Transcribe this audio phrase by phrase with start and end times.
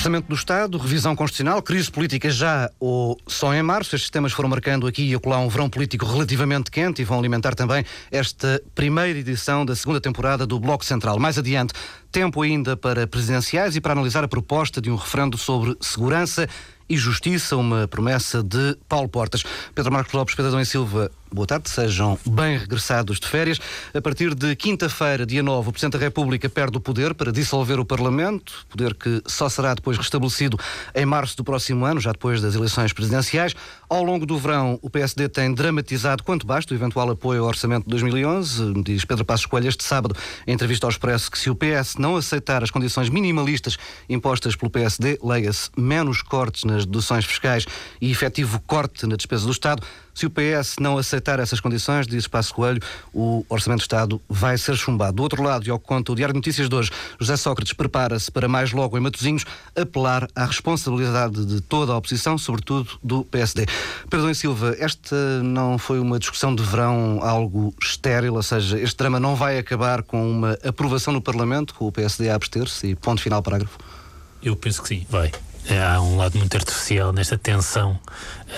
[0.00, 3.94] Orçamento do Estado, revisão constitucional, crise política já ou só em março.
[3.94, 7.54] Estes temas foram marcando aqui e acolá um verão político relativamente quente e vão alimentar
[7.54, 11.18] também esta primeira edição da segunda temporada do Bloco Central.
[11.18, 11.74] Mais adiante,
[12.10, 16.48] tempo ainda para presidenciais e para analisar a proposta de um referendo sobre segurança
[16.88, 19.44] e Justiça, uma promessa de Paulo Portas.
[19.74, 23.58] Pedro Marcos Lopes, Pedro Adão e Silva, boa tarde, sejam bem regressados de férias.
[23.94, 27.78] A partir de quinta-feira, dia 9, o Presidente da República perde o poder para dissolver
[27.78, 30.58] o Parlamento, poder que só será depois restabelecido
[30.94, 33.54] em março do próximo ano, já depois das eleições presidenciais.
[33.88, 37.84] Ao longo do verão, o PSD tem dramatizado quanto basta o eventual apoio ao Orçamento
[37.84, 38.82] de 2011.
[38.82, 42.16] Diz Pedro Passos Coelho este sábado, em entrevista ao Expresso, que se o PS não
[42.16, 43.76] aceitar as condições minimalistas
[44.08, 47.66] impostas pelo PSD, leia-se menos cortes nas deduções fiscais
[48.00, 49.82] e efetivo corte na despesa do Estado.
[50.20, 52.78] Se o PS não aceitar essas condições, diz Espaço Coelho,
[53.10, 55.14] o Orçamento do Estado vai ser chumbado.
[55.14, 57.72] Do outro lado, e ao que conta o Diário de Notícias de hoje, José Sócrates
[57.72, 63.24] prepara-se para mais logo em Matosinhos apelar à responsabilidade de toda a oposição, sobretudo do
[63.24, 63.64] PSD.
[64.10, 69.18] Pedro Silva, esta não foi uma discussão de verão algo estéril, ou seja, este drama
[69.18, 73.22] não vai acabar com uma aprovação no Parlamento, com o PSD a abster-se e ponto
[73.22, 73.78] final parágrafo?
[74.42, 75.32] Eu penso que sim, vai.
[75.68, 77.98] Há um lado muito artificial nesta tensão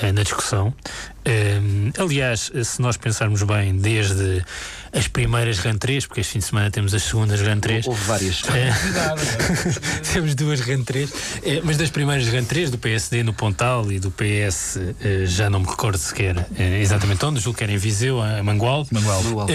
[0.03, 0.69] uh, na discussão.
[0.69, 4.45] Uh, aliás, se nós pensarmos bem, desde
[4.93, 7.87] as primeiras rentrées, porque este fim de semana temos as segundas rentrées.
[7.87, 8.43] Houve várias.
[8.43, 8.47] Uh,
[10.13, 11.11] temos duas rentrées,
[11.65, 14.79] mas das primeiras rentrées do PSD no Pontal e do PS,
[15.27, 16.47] já não me recordo sequer
[16.81, 18.87] exatamente onde, julgo que era em Viseu, a Mangual.
[18.91, 19.23] Mangual.
[19.23, 19.49] Mangual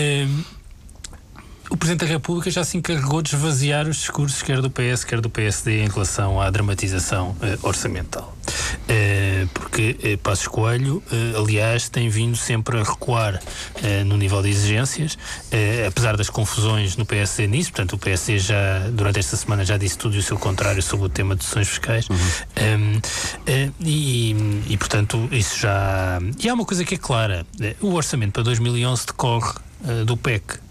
[1.69, 5.19] o Presidente da República já se encarregou de esvaziar os discursos, quer do PS, quer
[5.19, 8.35] do PSD, em relação à dramatização uh, orçamental.
[8.47, 13.41] Uh, porque uh, Passos Coelho, uh, aliás, tem vindo sempre a recuar
[14.05, 15.17] no nível de exigências,
[15.87, 17.71] apesar das confusões no PSD nisso.
[17.71, 21.05] Portanto, o PSD já, durante esta semana, já disse tudo e o seu contrário sobre
[21.05, 22.07] o tema de sessões fiscais.
[22.09, 22.17] Uhum.
[22.17, 23.01] Um,
[23.79, 24.35] e,
[24.69, 26.19] e, portanto, isso já.
[26.39, 27.45] E há uma coisa que é clara:
[27.81, 29.53] o orçamento para 2011 decorre
[30.05, 30.66] do PEC.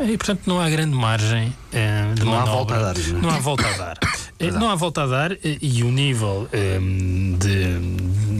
[0.00, 2.50] E, portanto, não há grande margem uh, de não manobra.
[2.50, 3.22] Há volta a dar, não, é?
[3.22, 3.98] não há volta a dar.
[4.36, 8.33] Eh, não há volta a dar eh, e o nível um, de,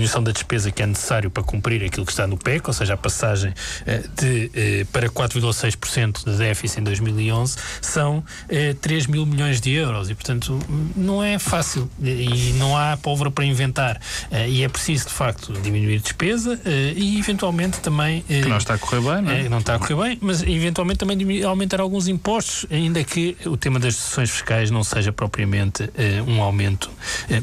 [0.00, 2.94] diminuição da despesa que é necessário para cumprir aquilo que está no PEC, ou seja,
[2.94, 9.26] a passagem uh, de, uh, para 4,6% de déficit em 2011, são uh, 3 mil
[9.26, 10.58] milhões de euros e, portanto,
[10.96, 14.00] não é fácil e não há pólvora para inventar.
[14.48, 16.58] e é preciso, de facto, diminuir despesa
[16.96, 18.22] e, eventualmente, também.
[18.22, 19.48] que não está a correr bem, não é?
[19.48, 23.78] não está a correr bem, mas, eventualmente, também aumentar alguns impostos, ainda que o tema
[23.78, 25.90] das decisões fiscais não seja propriamente
[26.26, 26.90] um aumento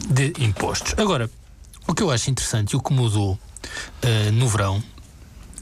[0.09, 0.93] de impostos.
[0.97, 1.29] Agora,
[1.87, 4.83] o que eu acho interessante e o que mudou uh, no verão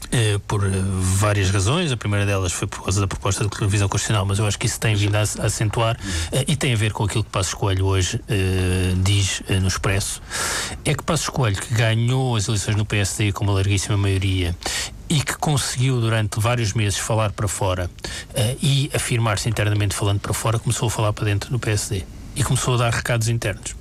[0.06, 0.70] Uh, por uh,
[1.00, 1.90] várias razões.
[1.90, 4.66] A primeira delas foi por causa da proposta de revisão constitucional, mas eu acho que
[4.66, 5.98] isso tem vindo a, acentuar
[6.46, 8.20] e tem a ver com aquilo que Passos Coelho hoje
[9.02, 10.22] diz no Expresso.
[10.84, 14.56] É que Passos Coelho, que ganhou as eleições no PSD com uma larguíssima maioria
[15.08, 17.90] e que conseguiu durante vários meses falar para fora
[18.62, 22.04] e afirmar-se internamente falando para fora, começou a falar para dentro do PSD
[22.36, 23.74] e começou a dar recados internos.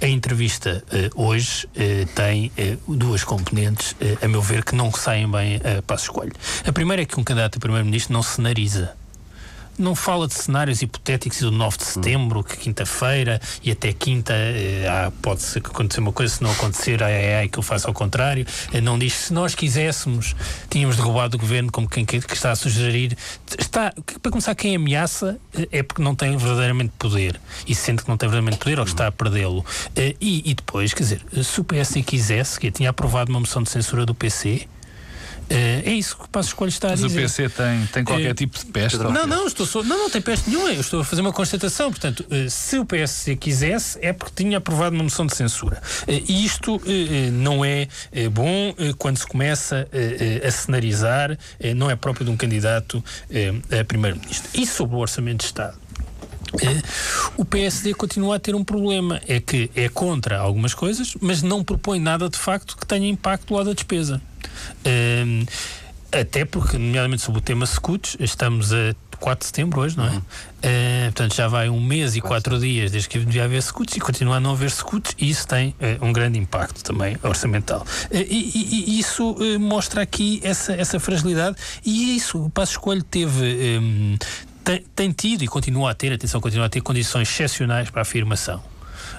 [0.00, 0.82] A entrevista
[1.14, 5.82] uh, hoje uh, tem uh, duas componentes, a meu ver, que não saem bem a
[5.82, 6.32] passo escolho.
[6.66, 8.96] A primeira é que um candidato a primeiro-ministro não cenariza
[9.78, 14.34] não fala de cenários hipotéticos do 9 de setembro, que quinta-feira e até quinta
[14.88, 17.94] ah, pode acontecer uma coisa, se não acontecer, ai, ai, ai, que eu faço ao
[17.94, 18.46] contrário.
[18.72, 20.34] Eh, não diz se nós quiséssemos,
[20.68, 23.16] tínhamos derrubado o governo, como quem que, que está a sugerir.
[23.58, 28.08] Está, para começar, quem ameaça eh, é porque não tem verdadeiramente poder e sente que
[28.08, 29.64] não tem verdadeiramente poder ou que está a perdê-lo.
[30.20, 33.70] E, e, depois, quer dizer, se o PS quisesse, que tinha aprovado uma moção de
[33.70, 34.66] censura do PC
[35.48, 37.06] é isso que o Passo Escolho está a dizer.
[37.06, 38.98] Mas o PC tem, tem qualquer uh, tipo de peste?
[38.98, 40.70] Não, não, estou só, não, não tem peste nenhuma.
[40.70, 41.90] Eu estou a fazer uma constatação.
[41.90, 45.80] Portanto, uh, se o PSC quisesse, é porque tinha aprovado uma moção de censura.
[46.06, 46.80] E isto
[47.32, 47.88] não é
[48.30, 49.88] bom quando se começa
[50.46, 51.38] a cenarizar,
[51.76, 53.02] não é próprio de um candidato
[53.80, 54.50] a primeiro-ministro.
[54.54, 55.78] E sobre o Orçamento de Estado?
[57.36, 61.62] o PSD continua a ter um problema, é que é contra algumas coisas, mas não
[61.62, 64.20] propõe nada de facto que tenha impacto lá da despesa.
[64.86, 65.44] Um,
[66.10, 70.10] até porque, nomeadamente sobre o tema scouts, estamos a 4 de setembro hoje, não é?
[70.10, 70.16] Uhum.
[70.18, 74.00] Uh, portanto, já vai um mês e quatro dias desde que devia haver scouts e
[74.00, 77.80] continua a não haver scouts e isso tem uh, um grande impacto também orçamental.
[77.80, 83.02] Uh, e, e, e, isso mostra aqui essa, essa fragilidade e isso, o Passo Escolho
[83.02, 84.16] teve, um,
[84.64, 88.02] tem, tem tido e continua a ter, atenção, continua a ter condições excepcionais para a
[88.02, 88.62] afirmação.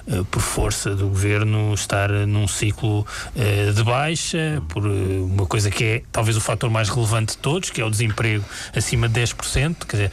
[0.06, 5.84] Uh, por força do governo estar num ciclo uh, de baixa, por uma coisa que
[5.84, 8.44] é talvez o fator mais relevante de todos, que é o desemprego
[8.74, 9.76] acima de 10%.
[9.86, 10.12] Quer dizer,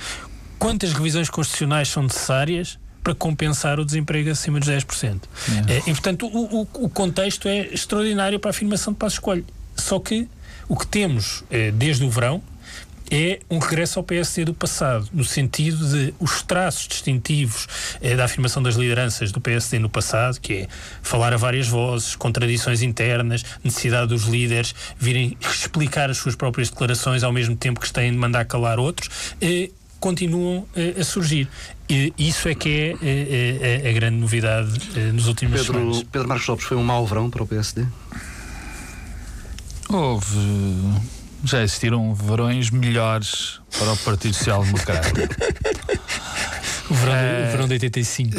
[0.60, 5.22] quantas revisões constitucionais são necessárias para compensar o desemprego acima dos 10%.
[5.70, 5.78] É.
[5.90, 9.46] E, portanto, o, o, o, contexto é extraordinário para a afirmação de Passo Escolho.
[9.76, 10.28] Só que
[10.68, 11.44] o que temos
[11.76, 12.44] desde o verão
[13.10, 17.68] é um regresso ao PSD do passado, no sentido de os traços distintivos
[18.02, 20.68] eh, da afirmação das lideranças do PSD no passado, que é
[21.02, 27.24] falar a várias vozes, contradições internas, necessidade dos líderes virem explicar as suas próprias declarações
[27.24, 29.10] ao mesmo tempo que têm de mandar calar outros,
[29.42, 29.70] eh,
[30.00, 31.48] continuam eh, a surgir.
[31.90, 35.74] E isso é que é, é, é, é a grande novidade eh, nos últimos Pedro,
[35.74, 36.04] semanas.
[36.12, 37.86] Pedro Marcos Lopes foi um mau verão para o PSD?
[39.90, 40.38] Houve
[41.44, 45.12] já existiram verões melhores para o Partido Social Democrata.
[46.90, 47.48] O verão, é...
[47.48, 48.36] o verão de 85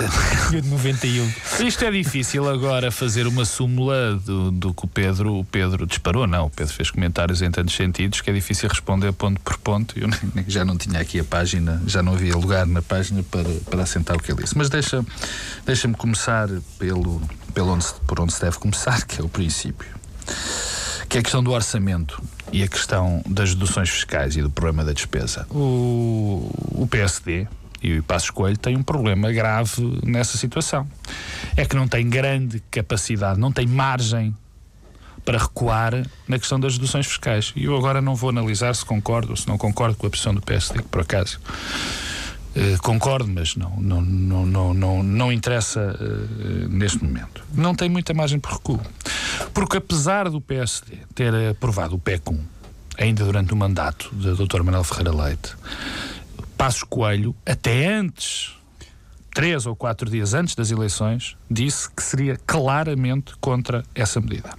[0.53, 1.67] e o de 91.
[1.67, 6.27] Isto é difícil agora fazer uma súmula do, do que o Pedro, o Pedro disparou,
[6.27, 6.47] não.
[6.47, 9.95] O Pedro fez comentários em tantos sentidos que é difícil responder ponto por ponto.
[9.99, 10.09] Eu
[10.49, 14.17] já não tinha aqui a página, já não havia lugar na página para, para assentar
[14.17, 14.57] o que ele disse.
[14.57, 15.07] Mas deixa-me
[15.67, 16.49] deixa começar
[16.79, 17.21] pelo,
[17.53, 19.99] pelo onde, por onde se deve começar, que é o princípio
[21.09, 22.23] que é a questão do orçamento
[22.53, 25.47] e a questão das deduções fiscais e do problema da despesa.
[25.51, 27.47] O, o PSD
[27.83, 30.87] e o Passo Coelho têm um problema grave nessa situação.
[31.57, 34.37] É que não tem grande capacidade, não tem margem
[35.25, 35.93] para recuar
[36.27, 37.53] na questão das deduções fiscais.
[37.55, 40.35] E eu agora não vou analisar se concordo ou se não concordo com a posição
[40.35, 41.39] do PSD, que por acaso
[42.83, 47.45] concordo, mas não, não, não, não, não, não interessa uh, neste momento.
[47.55, 48.81] Não tem muita margem por recuo.
[49.53, 52.45] Porque apesar do PSD ter aprovado o PEC 1,
[52.99, 54.63] ainda durante o mandato do Dr.
[54.63, 55.55] Manuel Ferreira Leite,
[56.57, 58.53] Passos Coelho, até antes,
[59.33, 64.51] três ou quatro dias antes das eleições, disse que seria claramente contra essa medida.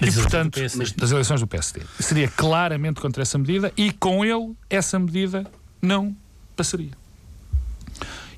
[0.00, 0.60] E, portanto,
[0.96, 1.82] das eleições do PSD.
[2.00, 5.46] Seria claramente contra essa medida e, com ele, essa medida
[5.82, 6.16] não
[6.54, 6.92] passaria.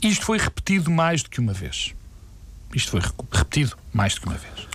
[0.02, 1.94] Isto foi repetido mais do que uma vez.
[2.74, 4.68] Isto foi repetido mais do que uma vez.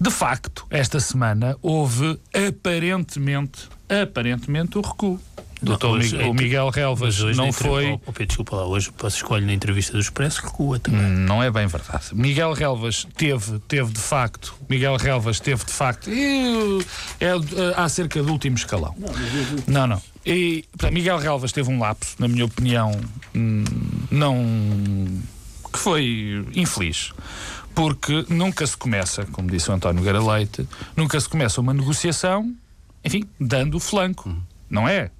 [0.00, 5.20] De facto, esta semana houve aparentemente, aparentemente o recuo.
[5.60, 7.92] Doutor hoje, o Miguel Relvas não foi.
[8.06, 11.00] Oh, Pedro, desculpa lá, hoje posso escolher na entrevista do Expresso recua também.
[11.00, 12.06] Hum, não é bem verdade.
[12.12, 16.78] Miguel Relvas teve, teve de facto, Miguel Relvas teve de facto, e,
[17.20, 17.34] é, é
[17.76, 18.94] acerca do último escalão.
[19.66, 20.02] Não, não.
[20.24, 22.92] E portanto, Miguel Relvas teve um lapso, na minha opinião,
[23.34, 23.64] hum,
[24.10, 24.36] não.
[25.72, 27.12] que foi infeliz
[27.78, 32.52] porque nunca se começa, como disse o António Gara Leite, nunca se começa uma negociação,
[33.04, 34.36] enfim, dando flanco,
[34.68, 35.12] não é?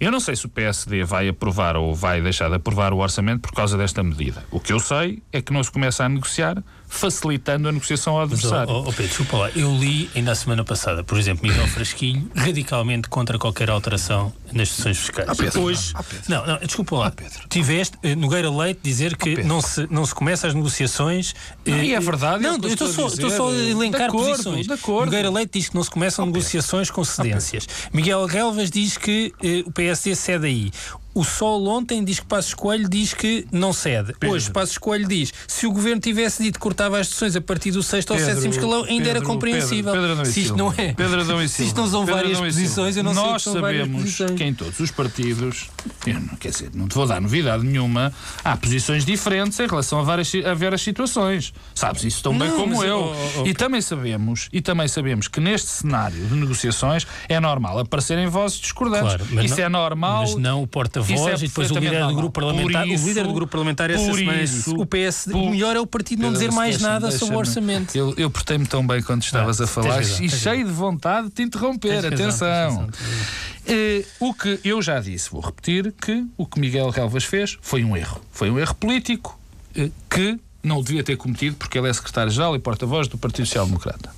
[0.00, 3.40] Eu não sei se o PSD vai aprovar ou vai deixar de aprovar o orçamento
[3.40, 4.44] por causa desta medida.
[4.50, 6.62] O que eu sei é que não se começa a negociar
[6.96, 8.72] facilitando a negociação ao adversário.
[8.72, 9.50] Mas, oh, oh Pedro, desculpa lá.
[9.54, 14.70] Eu li ainda a semana passada, por exemplo, Miguel Frasquinho, radicalmente contra qualquer alteração nas
[14.70, 15.28] sessões fiscais.
[15.28, 16.24] Ah, Pedro, Hoje, não, ah, Pedro.
[16.28, 17.06] não, não, desculpa lá.
[17.08, 17.48] Ah, Pedro.
[17.48, 21.32] Tiveste uh, Nogueira Leite dizer que ah, não, se, não se começa as negociações.
[21.66, 22.42] Uh, e é verdade.
[22.42, 24.66] Não, é eu estou só, estou só a elencar de acordo, posições.
[24.66, 25.06] De acordo.
[25.06, 27.68] Nogueira Leite diz que não se começam ah, negociações com cedências.
[27.92, 30.70] Miguel Relvas diz que uh, o PSD cede aí.
[31.16, 34.12] O Sol ontem diz que Passos Coelho diz que não cede.
[34.20, 34.36] Pedro.
[34.36, 37.70] Hoje Passos Coelho diz se o governo tivesse dito que cortava as sessões a partir
[37.70, 39.94] do sexto ou sétimo escalão, ainda Pedro, era compreensível.
[39.94, 40.92] Pedro, Pedro se isto não é.
[40.92, 44.52] Pedro se isto não são várias posições, eu não Nós sei que sabemos que em
[44.52, 45.70] todos os partidos,
[46.06, 48.12] eu não, quer dizer, não te vou dar novidade nenhuma,
[48.44, 51.54] há posições diferentes em relação a várias, a várias situações.
[51.74, 53.14] Sabes isso tão bem como eu.
[53.14, 57.78] Oh, oh, e também sabemos, e também sabemos que neste cenário de negociações é normal
[57.78, 59.16] aparecerem vozes discordantes.
[59.16, 60.22] Claro, isso não, é normal.
[60.24, 60.66] Mas não o
[61.06, 63.90] porta-voz é e depois o líder do grupo parlamentar, isso, o líder do grupo parlamentar
[63.90, 67.10] essa semana isso, o PS, por, o melhor é o partido não dizer mais nada
[67.10, 67.96] sobre o orçamento.
[67.96, 71.34] Eu, eu portei-me tão bem quando estavas a falar razão, e cheio de vontade de
[71.34, 72.02] te interromper.
[72.02, 72.48] Tens Atenção.
[72.48, 77.58] Razão, uh, o que eu já disse, vou repetir, que o que Miguel Relvas fez
[77.60, 78.20] foi um erro.
[78.32, 79.38] Foi um erro político
[79.76, 83.66] uh, que não devia ter cometido porque ele é secretário-geral e porta-voz do Partido Social
[83.66, 84.10] Democrata.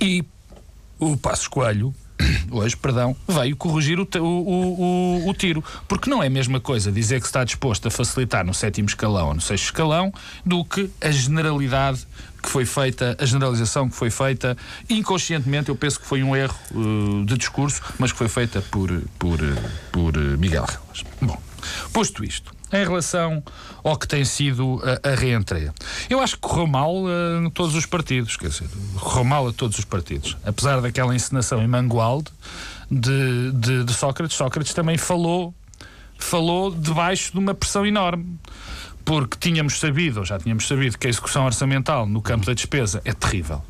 [0.00, 0.24] E
[0.98, 1.94] o Passos Coelho
[2.50, 5.62] hoje, perdão, veio corrigir o, o, o, o, tiro.
[5.88, 9.28] Porque não é a mesma coisa dizer que está disposto a facilitar no sétimo escalão
[9.28, 10.12] ou no sexto escalão
[10.44, 12.06] do que a generalidade
[12.42, 14.56] que foi feita, a generalização que foi feita
[14.88, 18.90] inconscientemente, eu penso que foi um erro uh, de discurso, mas que foi feita por,
[19.18, 19.38] por,
[19.90, 21.04] por uh, Miguel Relas.
[21.22, 21.40] Bom,
[21.90, 23.42] posto isto, em relação
[23.82, 25.72] ao que tem sido a, a reentreia.
[26.10, 28.68] Eu acho que correu mal a todos os partidos, quer dizer,
[29.00, 30.36] correu mal a todos os partidos.
[30.44, 32.30] Apesar daquela encenação em Mangualde
[32.90, 35.54] de, de, de Sócrates, Sócrates também falou,
[36.18, 38.38] falou debaixo de uma pressão enorme
[39.04, 43.02] porque tínhamos sabido, ou já tínhamos sabido, que a execução orçamental no campo da despesa
[43.04, 43.62] é terrível.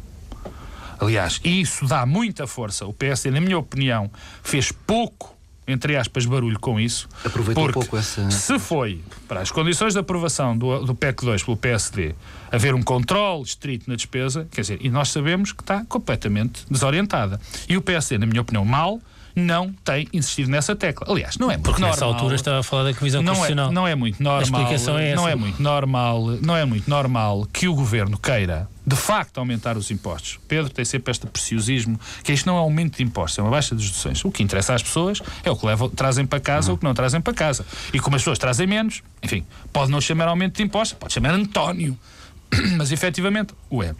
[1.00, 2.86] Aliás, isso dá muita força.
[2.86, 4.10] O PSD, na minha opinião,
[4.42, 5.33] fez pouco
[5.66, 7.08] entre aspas, barulho com isso.
[7.24, 11.42] Aproveita um pouco essa- Se foi para as condições de aprovação do, do PEC 2
[11.42, 12.14] pelo PSD
[12.52, 17.40] haver um controle estrito na despesa, quer dizer, e nós sabemos que está completamente desorientada.
[17.68, 19.00] E o PSD, na minha opinião, mal,
[19.34, 21.06] não tem insistido nessa tecla.
[21.10, 21.90] Aliás, não é muito Porque normal.
[21.96, 23.72] nessa altura estava a falar da revisão não é, constitucional.
[23.72, 24.42] não é muito normal.
[24.42, 25.32] explicação é Não essa.
[25.32, 29.90] é muito normal, não é muito normal que o governo queira de facto aumentar os
[29.90, 30.38] impostos.
[30.46, 33.50] Pedro tem sempre este preciosismo que isto não é um aumento de impostos, é uma
[33.50, 34.24] baixa de deduções.
[34.24, 36.84] O que interessa às pessoas é o que levam, trazem para casa ou o que
[36.84, 37.64] não trazem para casa.
[37.92, 41.30] E como as pessoas trazem menos, enfim, pode não chamar aumento de impostos, pode chamar
[41.32, 41.98] António.
[42.76, 43.94] Mas efetivamente o é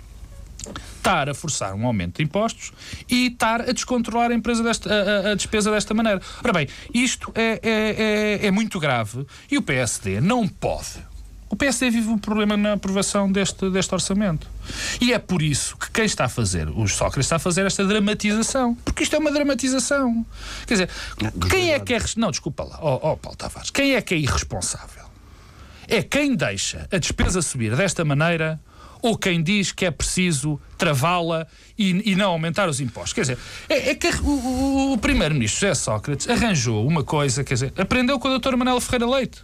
[0.97, 2.73] estar a forçar um aumento de impostos
[3.09, 6.21] e estar a descontrolar a, empresa desta, a, a- despesa desta maneira.
[6.43, 11.13] Ora bem, isto é, é, é, é muito grave e o PSD não pode.
[11.51, 14.49] O PSD vive um problema na aprovação deste, deste orçamento.
[15.01, 17.85] E é por isso que quem está a fazer, o Sócrates está a fazer esta
[17.85, 18.75] dramatização.
[18.85, 20.27] Porque isto é uma dramatização.
[20.67, 20.91] Quer dizer,
[21.49, 22.01] quem é que é.
[22.17, 23.71] Não, desculpa lá, ó ó, Paulo Tavares.
[23.71, 25.05] Quem é que é irresponsável?
[25.87, 28.59] é quem deixa a despesa subir desta maneira
[29.07, 31.47] ou quem diz que é preciso travá-la
[31.79, 33.13] e, e não aumentar os impostos.
[33.13, 37.55] Quer dizer, é, é que o, o- o primeiro-ministro José Sócrates arranjou uma coisa, quer
[37.55, 39.43] dizer, aprendeu com a doutora Manela Ferreira Leite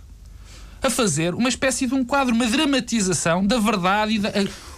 [0.82, 4.30] a fazer uma espécie de um quadro, uma dramatização da verdade e da,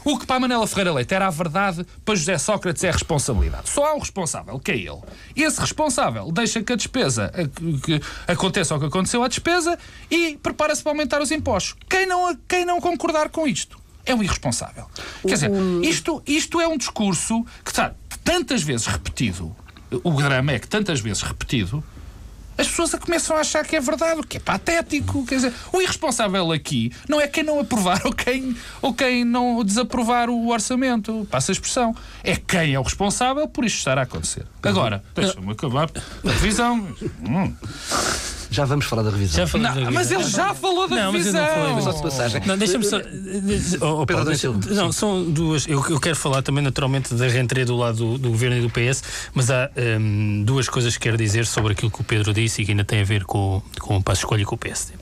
[0.05, 2.93] o que para a Manela Ferreira Leite era a verdade, para José Sócrates é a
[2.93, 3.71] responsabilidade.
[3.71, 4.99] Só há um responsável, que é ele.
[5.37, 9.79] Esse responsável deixa que a despesa a- que aconteça o que aconteceu à despesa
[10.11, 11.77] e prepara-se para aumentar os impostos.
[11.89, 14.87] Quem não, quem não concordar com isto é um irresponsável.
[15.23, 15.51] Quer dizer,
[15.83, 17.95] isto, isto é um discurso que está
[18.25, 19.55] tantas vezes repetido.
[20.03, 21.85] O drama é que tantas vezes repetido
[22.57, 25.25] as pessoas a começam a achar que é verdade, o que é patético.
[25.27, 29.65] Quer dizer, o irresponsável aqui não é quem não aprovar ou quem, ou quem não
[29.65, 31.27] desaprovar o orçamento.
[31.31, 31.95] Passa a expressão.
[32.23, 34.47] É quem é o responsável por isto estar a acontecer.
[34.63, 35.91] Agora, deixa-me acabar
[36.25, 36.95] a revisão.
[37.27, 37.55] Hum.
[38.53, 39.39] Já vamos falar da revisão.
[39.39, 40.21] Já falamos da Não, mas revisão.
[40.21, 41.63] ele já falou da Não, mas eu não revisão.
[41.63, 42.43] falei da Só de passagem.
[42.47, 42.99] Não, deixa-me só.
[43.81, 45.67] Oh, oh, Paulo, deixa- Silva, não, são duas.
[45.67, 48.71] Eu, eu quero falar também, naturalmente, da reentrée do lado do, do governo e do
[48.71, 49.03] PS,
[49.35, 52.65] mas há hum, duas coisas que quero dizer sobre aquilo que o Pedro disse e
[52.65, 54.95] que ainda tem a ver com, com o Passo Escolha e com o PSD.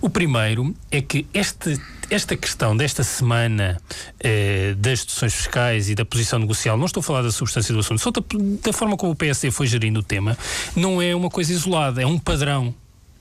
[0.00, 1.80] O primeiro é que este,
[2.10, 3.80] esta questão desta semana
[4.20, 7.80] eh, das deduções fiscais e da posição negocial, não estou a falar da substância do
[7.80, 8.22] assunto, só da,
[8.64, 10.36] da forma como o PSD foi gerindo o tema,
[10.76, 12.74] não é uma coisa isolada, é um padrão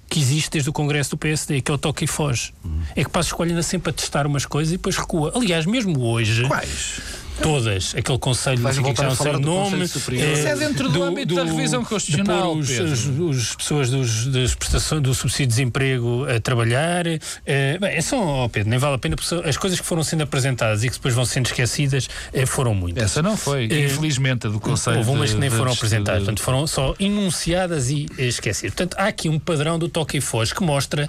[0.09, 2.53] que existe desde o Congresso do PSD, que é o toque e foge.
[2.95, 5.31] É que Passos Coelho anda sempre a testar umas coisas e depois recua.
[5.35, 7.01] Aliás, mesmo hoje, Quais?
[7.41, 9.87] Todas, aquele conselho Vais que já não sei o do nome.
[9.87, 10.23] Superior.
[10.27, 12.91] eh, Isso é dentro do âmbito da revisão de constitucional, pôr os, Pedro.
[12.93, 13.07] os,
[13.47, 17.05] os pessoas dos, das prestações do subsídio de desemprego a trabalhar.
[17.07, 19.15] eh, bem, é só, oh Pedro, nem vale a pena,
[19.45, 23.03] as coisas que foram sendo apresentadas e que depois vão sendo esquecidas eh, foram muitas.
[23.05, 24.97] Essa não foi, infelizmente, a do Conselho.
[24.97, 28.73] Houve umas de- que nem de- foram de- apresentadas, portanto foram só enunciadas e esquecidas.
[28.75, 31.07] Portanto, há aqui um padrão do toque e foge que mostra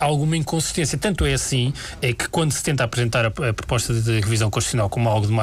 [0.00, 0.96] alguma inconsistência.
[0.98, 5.08] Tanto é assim que quando se tenta apresentar a, a proposta de revisão constitucional como
[5.08, 5.41] algo de mais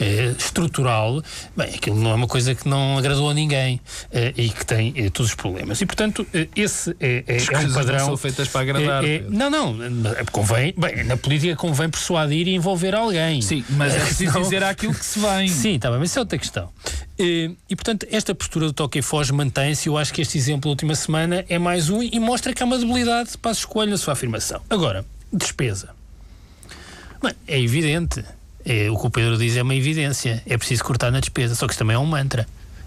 [0.00, 1.22] eh, estrutural,
[1.56, 3.80] bem, aquilo não é uma coisa que não agradou a ninguém
[4.12, 5.80] eh, e que tem eh, todos os problemas.
[5.80, 8.06] E, portanto, eh, esse é, é, é um não padrão.
[8.06, 9.32] são feitas para agradar, é- Pedro.
[9.36, 13.40] não, não, eh, convém, bem, na política convém persuadir e envolver alguém.
[13.42, 15.48] Sim, mas é preciso dizer aquilo que se vem.
[15.48, 16.70] Sim, está bem, mas isso é outra questão.
[17.18, 19.88] Eh, E, portanto, esta postura do toque e foge mantém-se.
[19.88, 22.66] Eu acho que este exemplo da última semana é mais um e mostra que há
[22.66, 24.60] uma debilidade para a escolha na sua afirmação.
[24.68, 25.90] Agora, despesa.
[27.22, 28.22] Bem, é evidente.
[28.68, 30.42] É, o que o Pedro diz é uma evidência.
[30.44, 31.54] É preciso cortar na despesa.
[31.54, 32.46] Só que isto também é um mantra.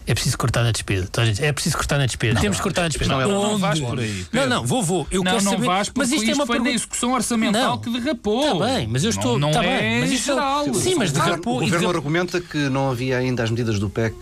[0.09, 1.05] É preciso cortar na despesa.
[1.07, 2.39] Então, gente, é preciso cortar na despesa.
[2.39, 3.11] Temos que cortar na despesa.
[3.11, 3.61] não, não Onde?
[3.61, 4.49] vais por aí, Não, Pedro.
[4.49, 5.07] não, vou, vou.
[5.11, 5.65] Eu não, quero não saber.
[5.67, 6.69] vais porque mas isto é uma foi na pergunta.
[6.83, 7.77] execução orçamental Não.
[7.77, 8.41] que derrapou.
[8.57, 9.37] Está bem, mas eu estou.
[9.37, 10.63] Não, está não bem, é mas isto geral.
[10.73, 11.53] Sim, mas O governo, derrapou.
[11.53, 14.15] o governo derrapou- argumenta que não havia ainda as medidas do PEC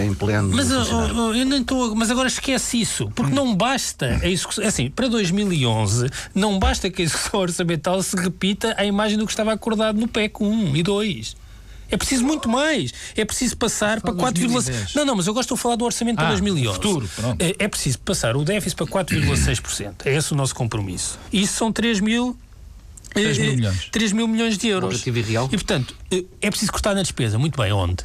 [0.00, 0.48] em pleno.
[0.54, 1.08] Mas a eu, funcionar.
[1.10, 1.94] eu- eu nem estou.
[1.96, 3.10] Mas agora esquece isso.
[3.12, 4.64] Porque não basta a execução.
[4.64, 9.32] Assim, para 2011, não basta que a execução orçamental se repita à imagem do que
[9.32, 11.36] estava acordado no PEC 1 e 2.
[11.90, 12.92] É preciso muito mais.
[13.16, 14.32] É preciso passar para 4,6%.
[14.48, 14.94] 2010.
[14.94, 16.74] Não, não, mas eu gosto de falar do orçamento para Ah, 2011.
[16.74, 17.42] futuro, pronto.
[17.42, 19.94] É, é preciso passar o déficit para 4,6%.
[20.06, 21.18] É esse o nosso compromisso.
[21.32, 22.36] E isso são 3 mil.
[23.12, 23.88] 3 mil eh, milhões.
[23.92, 25.06] 3 mil milhões de euros.
[25.06, 27.38] E portanto, eh, é preciso cortar na despesa.
[27.38, 28.04] Muito bem, onde?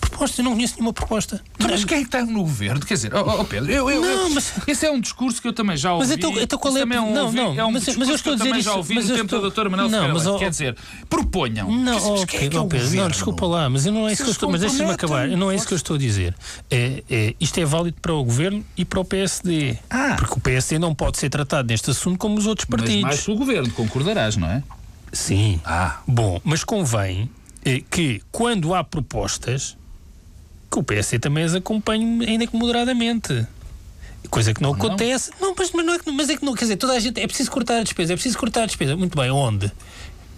[0.00, 1.42] Proposta, eu não conheço nenhuma proposta.
[1.54, 2.80] Então, mas quem é que está no governo?
[2.80, 5.48] Quer dizer, oh, oh, Pedro, eu, eu, Não, eu- mas- esse é um discurso que
[5.48, 6.06] eu também já ouvi.
[6.08, 8.14] Mas então- então qual é- também um, não, ouvi- não, é um mas- mas eu
[8.14, 9.88] estou a dizer também isso, já ouvi mas no eu tempo estou- da doutora Manuel
[9.88, 10.76] Não, mas, oh, Quer dizer,
[11.08, 11.70] proponham.
[11.70, 14.22] Não, mas quem é é Pedro, o não, desculpa lá, mas eu não é isso
[14.24, 15.28] que eu estou, mas deixa-me acabar.
[15.28, 16.34] Eu não é isso que eu estou a dizer.
[16.70, 19.76] É, é, isto é válido para o governo e para o PSD.
[19.88, 20.16] Ah.
[20.18, 23.02] Porque o PSD não pode ser tratado neste assunto como os outros Mas partidos.
[23.02, 24.62] mais pelo governo, concordarás, não é?
[25.12, 25.60] Sim.
[25.64, 25.98] Ah.
[26.06, 27.28] Bom, mas convém
[27.64, 29.76] eh, que quando há propostas
[30.70, 33.46] que o PSD também as acompanhe, ainda que moderadamente.
[34.28, 35.32] Coisa que não, não acontece.
[35.40, 36.54] Não, mas, mas, não é que, mas é que não.
[36.54, 37.20] Quer dizer, toda a gente.
[37.20, 38.96] É preciso cortar a despesa, é preciso cortar a despesa.
[38.96, 39.72] Muito bem, onde?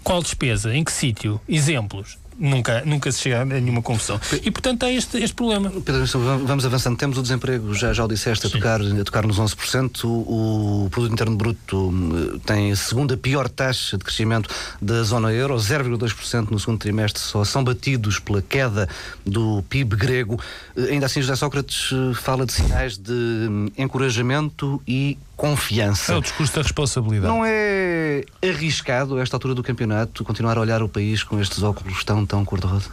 [0.03, 0.73] Qual despesa?
[0.75, 1.39] Em que sítio?
[1.47, 4.19] Exemplos nunca, nunca se chega a nenhuma confusão.
[4.43, 5.69] E, portanto, há este, este problema.
[5.69, 6.05] Pedro,
[6.45, 6.97] vamos avançando.
[6.97, 10.03] Temos o desemprego, já, já o disseste, a tocar, a tocar nos 11%.
[10.05, 14.49] O, o Produto Interno Bruto hum, tem a segunda pior taxa de crescimento
[14.81, 18.87] da zona euro, 0,2% no segundo trimestre, só são batidos pela queda
[19.25, 20.39] do PIB grego.
[20.75, 26.13] Eh, ainda assim, José Sócrates eh, fala de sinais de hum, encorajamento e confiança.
[26.13, 27.33] É o discurso da responsabilidade.
[27.33, 31.63] Não é arriscado, a esta altura do campeonato, continuar a olhar o país com estes
[31.63, 32.89] óculos tão, tão cor-de-rosa?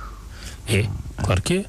[0.67, 0.87] É,
[1.23, 1.67] claro que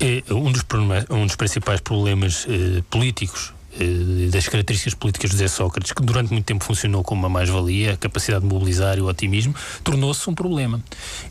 [0.00, 0.22] é.
[0.28, 0.64] é um, dos
[1.10, 6.32] um dos principais problemas eh, políticos eh, das características políticas de José Sócrates, que durante
[6.32, 10.34] muito tempo funcionou como uma mais-valia, a capacidade de mobilizar e o otimismo, tornou-se um
[10.34, 10.80] problema.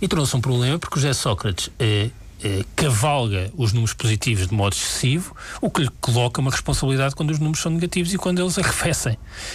[0.02, 2.10] E tornou-se um problema porque o José Sócrates eh,
[2.44, 7.32] eh, cavalga os números positivos de modo excessivo, o que lhe coloca uma responsabilidade quando
[7.32, 9.14] os números são negativos e quando eles arrefecem.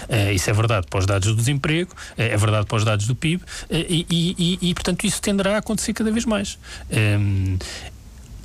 [0.08, 3.06] Uh, isso é verdade para os dados do desemprego, uh, é verdade para os dados
[3.06, 6.58] do PIB e, e, e, portanto, isso tenderá a acontecer cada vez mais.
[6.90, 7.58] Um,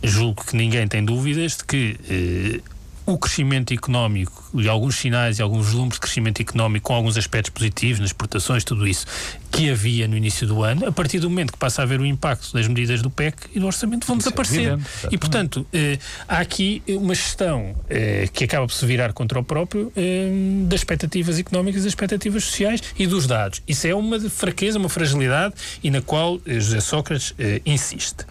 [0.04, 2.62] julgo que ninguém tem dúvidas de que
[3.06, 7.50] o crescimento económico e alguns sinais e alguns volumes de crescimento económico com alguns aspectos
[7.50, 9.06] positivos nas exportações, tudo isso
[9.52, 12.06] que havia no início do ano, a partir do momento que passa a haver o
[12.06, 14.74] impacto das medidas do PEC e do orçamento, vão isso é desaparecer.
[14.74, 19.40] É e, portanto, eh, há aqui uma gestão eh, que acaba por se virar contra
[19.40, 20.30] o próprio eh,
[20.66, 23.62] das expectativas económicas, das expectativas sociais e dos dados.
[23.68, 28.26] Isso é uma fraqueza, uma fragilidade e na qual eh, José Sócrates eh, insiste.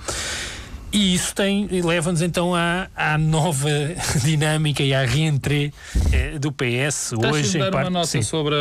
[0.93, 3.69] E isso tem leva-nos então à, à nova
[4.23, 5.73] dinâmica e à reentrée
[6.13, 7.59] eh, do PS hoje.
[7.59, 8.21] dar parte, uma nota sim.
[8.21, 8.55] sobre.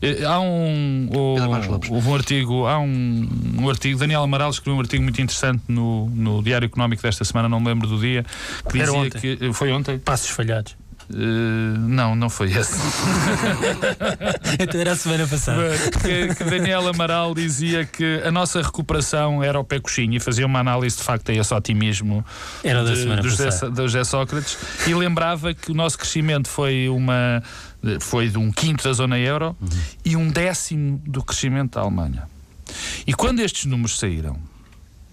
[0.00, 3.28] Eh, há um, houve um artigo, há um,
[3.60, 7.48] um, artigo, Daniel Amaral escreveu um artigo muito interessante no, no Diário Económico desta semana,
[7.48, 8.24] não me lembro do dia,
[8.70, 9.36] que dizia ontem.
[9.36, 9.98] que foi ontem.
[9.98, 10.74] Passos falhados.
[11.10, 12.78] Uh, não, não foi esse.
[14.60, 15.62] então era a semana passada.
[16.02, 20.44] Que, que Daniel Amaral dizia que a nossa recuperação era o pé coxinho e fazia
[20.44, 22.24] uma análise de facto a esse otimismo
[22.62, 26.48] era da de, semana do, José, do José Sócrates e lembrava que o nosso crescimento
[26.48, 27.42] foi uma
[28.00, 29.68] foi de um quinto da zona euro uhum.
[30.04, 32.28] e um décimo do crescimento da Alemanha.
[33.06, 34.36] E quando estes números saíram,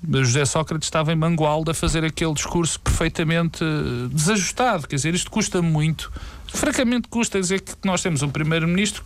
[0.09, 4.87] José Sócrates estava em Mangualde a fazer aquele discurso perfeitamente eh, desajustado.
[4.87, 6.11] Quer dizer, isto custa muito.
[6.47, 9.03] Francamente custa dizer que nós temos um primeiro-ministro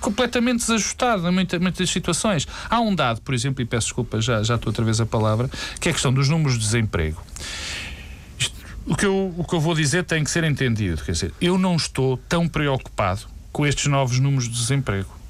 [0.00, 2.48] completamente desajustado em muitas, muitas situações.
[2.68, 5.48] Há um dado, por exemplo, e peço desculpa, já, já estou outra vez a palavra,
[5.78, 7.22] que é a questão dos números de desemprego.
[8.38, 11.02] Isto, o, que eu, o que eu vou dizer tem que ser entendido.
[11.04, 15.20] Quer dizer, eu não estou tão preocupado com estes novos números de desemprego.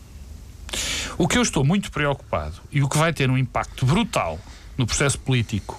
[1.19, 4.39] O que eu estou muito preocupado e o que vai ter um impacto brutal
[4.81, 5.79] no processo político,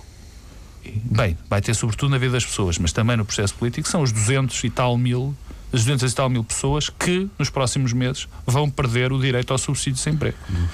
[1.03, 4.11] bem, vai ter sobretudo na vida das pessoas, mas também no processo político, são os
[4.11, 5.35] 200 e tal mil,
[5.73, 9.57] as 200 e tal mil pessoas que, nos próximos meses, vão perder o direito ao
[9.57, 10.37] subsídio de desemprego.
[10.47, 10.67] Uhum.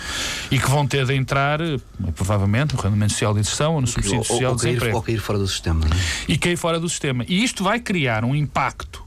[0.52, 1.78] E que vão ter de entrar, eh,
[2.14, 4.98] provavelmente, no rendimento social de inserção ou no subsídio ou, social ou, de desemprego.
[4.98, 5.86] Ou cair fora do sistema.
[5.88, 6.00] Não é?
[6.28, 7.24] E cair fora do sistema.
[7.30, 9.07] E isto vai criar um impacto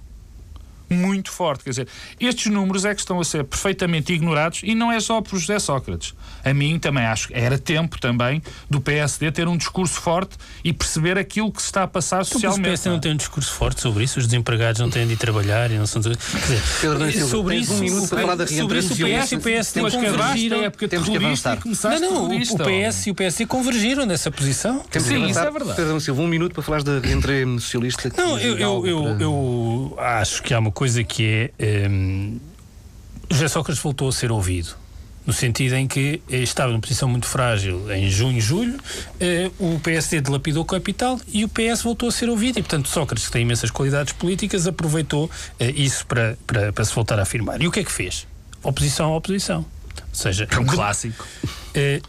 [0.90, 1.64] muito forte.
[1.64, 5.20] Quer dizer, estes números é que estão a ser perfeitamente ignorados e não é só
[5.20, 6.14] por José Sócrates.
[6.44, 10.72] A mim também acho que era tempo também do PSD ter um discurso forte e
[10.72, 12.61] perceber aquilo que se está a passar então, socialmente.
[12.61, 14.18] o PSD não tem um discurso forte sobre isso?
[14.18, 16.00] Os desempregados não têm de ir trabalhar e não são.
[16.00, 19.37] Quer dizer, Pedro sobre isso, um minuto para falar da sobre isso o PS e
[19.37, 20.62] o PSD convergiram.
[20.62, 21.59] época temos que avançar.
[22.00, 24.81] Não, não, o PS e o PSD convergiram nessa posição.
[24.90, 25.76] Temos Sim, isso é verdade.
[25.76, 28.11] Pedro Silva, um minuto para falar da reentrée socialista.
[28.16, 31.88] Não, eu, eu, eu, eu acho que há uma coisa que é.
[31.90, 32.40] Um,
[33.30, 34.74] José Sócrates voltou a ser ouvido
[35.26, 38.80] no sentido em que eh, estava numa posição muito frágil em junho e julho,
[39.20, 42.58] eh, o PSD dilapidou o capital e o PS voltou a ser ouvido.
[42.58, 46.94] E, portanto, Sócrates, que tem imensas qualidades políticas, aproveitou eh, isso para, para, para se
[46.94, 47.60] voltar a afirmar.
[47.60, 48.26] E o que é que fez?
[48.62, 49.58] Oposição à oposição.
[49.58, 51.28] Ou seja, é um clássico.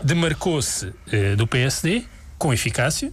[0.02, 0.94] demarcou-se
[1.38, 2.06] do PSD
[2.38, 3.12] com eficácia,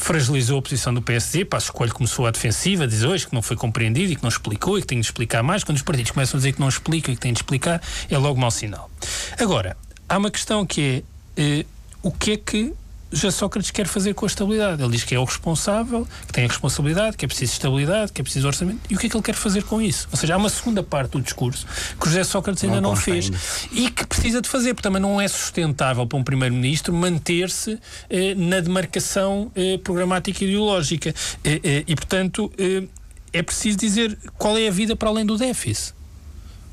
[0.00, 3.56] fragilizou a posição do PSD, Passo Escolho começou a defensiva, diz hoje que não foi
[3.56, 5.62] compreendido e que não explicou e que tem de explicar mais.
[5.62, 8.18] Quando os partidos começam a dizer que não explicam e que têm de explicar, é
[8.18, 8.90] logo mau sinal.
[9.38, 9.76] Agora,
[10.08, 11.04] há uma questão que
[11.36, 11.66] é eh,
[12.02, 12.72] o que é que
[13.12, 14.82] já Sócrates quer fazer com a estabilidade.
[14.82, 18.20] Ele diz que é o responsável, que tem a responsabilidade, que é preciso estabilidade, que
[18.20, 18.80] é preciso orçamento.
[18.88, 20.08] E o que é que ele quer fazer com isso?
[20.12, 21.66] Ou seja, há uma segunda parte do discurso
[21.98, 23.30] que o José Sócrates ainda não, não fez
[23.72, 28.34] e que precisa de fazer, porque também não é sustentável para um primeiro-ministro manter-se eh,
[28.34, 31.14] na demarcação eh, programática ideológica.
[31.44, 32.84] Eh, eh e, portanto, eh,
[33.32, 35.99] é preciso dizer qual é a vida para além do déficit.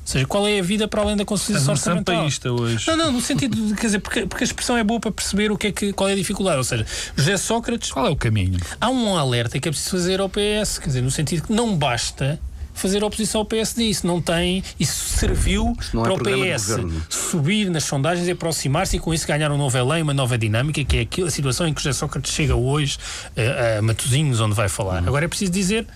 [0.08, 2.24] Ou seja, qual é a vida para além da consolidação orçamental?
[2.24, 2.86] hoje.
[2.86, 5.52] Não, não, no sentido de, quer dizer, porque, porque a expressão é boa para perceber
[5.52, 6.56] o que é que, qual é a dificuldade.
[6.56, 7.92] Ou seja, José Sócrates.
[7.92, 8.58] Qual é o caminho?
[8.80, 11.76] Há um alerta que é preciso fazer ao PS, quer dizer, no sentido que não
[11.76, 12.40] basta
[12.72, 13.84] fazer oposição ao PSD.
[13.84, 14.64] Isso não tem.
[14.80, 17.02] Isso serviu Isso não é para o PS governo.
[17.10, 20.82] subir nas sondagens e aproximar-se e com isso ganhar um novo elan, uma nova dinâmica,
[20.84, 22.96] que é aquilo, a situação em que o José Sócrates chega hoje
[23.36, 25.06] eh, a Matosinhos, onde vai falar.
[25.06, 25.86] Agora é preciso dizer.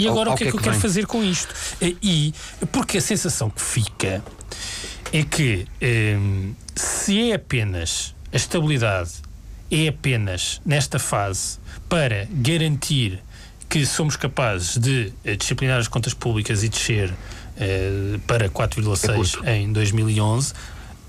[0.00, 0.80] E Ao- agora ao o que é que que é eu que quero vem?
[0.82, 1.54] fazer com isto?
[1.80, 2.34] Eh, E
[2.72, 4.22] porque a sensação que fica
[5.12, 5.66] é que
[6.18, 9.10] hum, se é apenas a estabilidade,
[9.70, 11.58] é apenas nesta fase
[11.88, 13.20] para garantir
[13.68, 17.12] que somos capazes de eh, disciplinar as contas públicas e descer
[17.56, 19.48] eh, para 4,6 curto.
[19.48, 20.52] em 2011,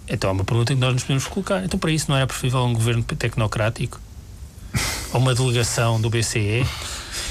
[0.07, 1.63] então é uma pergunta que nós nos podemos colocar.
[1.63, 3.99] Então, para isso, não era preferível um governo tecnocrático?
[5.13, 6.65] Ou uma delegação do BCE?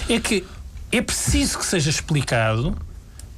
[0.09, 0.45] É que
[0.93, 2.77] é preciso que seja explicado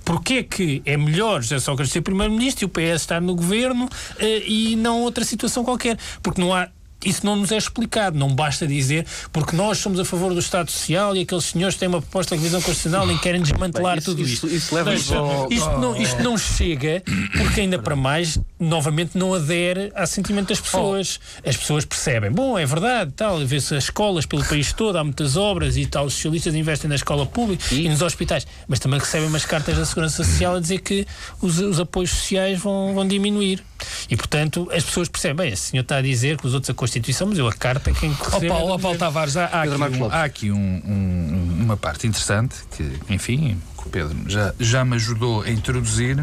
[0.05, 3.89] porque é que é melhor José Sócrates ser Primeiro-Ministro e o PS estar no governo
[4.19, 5.97] eh, e não outra situação qualquer.
[6.23, 6.69] Porque não há.
[7.05, 10.71] Isso não nos é explicado, não basta dizer porque nós somos a favor do Estado
[10.71, 14.11] Social e aqueles senhores têm uma proposta de revisão constitucional e querem desmantelar Bem, isso-
[14.11, 14.57] tudo isso- isto.
[14.57, 17.03] isso leva-nos Deixa- ao- isto, não, isto não chega
[17.37, 21.19] porque ainda para mais, novamente, não adere ao sentimento das pessoas.
[21.45, 25.37] As pessoas percebem, bom, é verdade, tal, vê-se as escolas pelo país todo, há muitas
[25.37, 29.29] obras e tal, os socialistas investem na escola pública e, nos hospitais, mas também recebem
[29.29, 31.07] umas cartas da Segurança Social a dizer que
[31.41, 33.63] os, os apoios sociais vão, vão diminuir.
[34.09, 36.75] E, portanto, as pessoas percebem, bem, esse senhor está a dizer que os outros a
[36.93, 38.99] Constituição, mas eu a carta quem é Paulo, do ó Paulo governo.
[38.99, 43.87] Tavares, há, há aqui, um- há aqui um- um- uma parte interessante que, enfim, que
[43.89, 46.23] o Pedro já, já me ajudou a introduzir,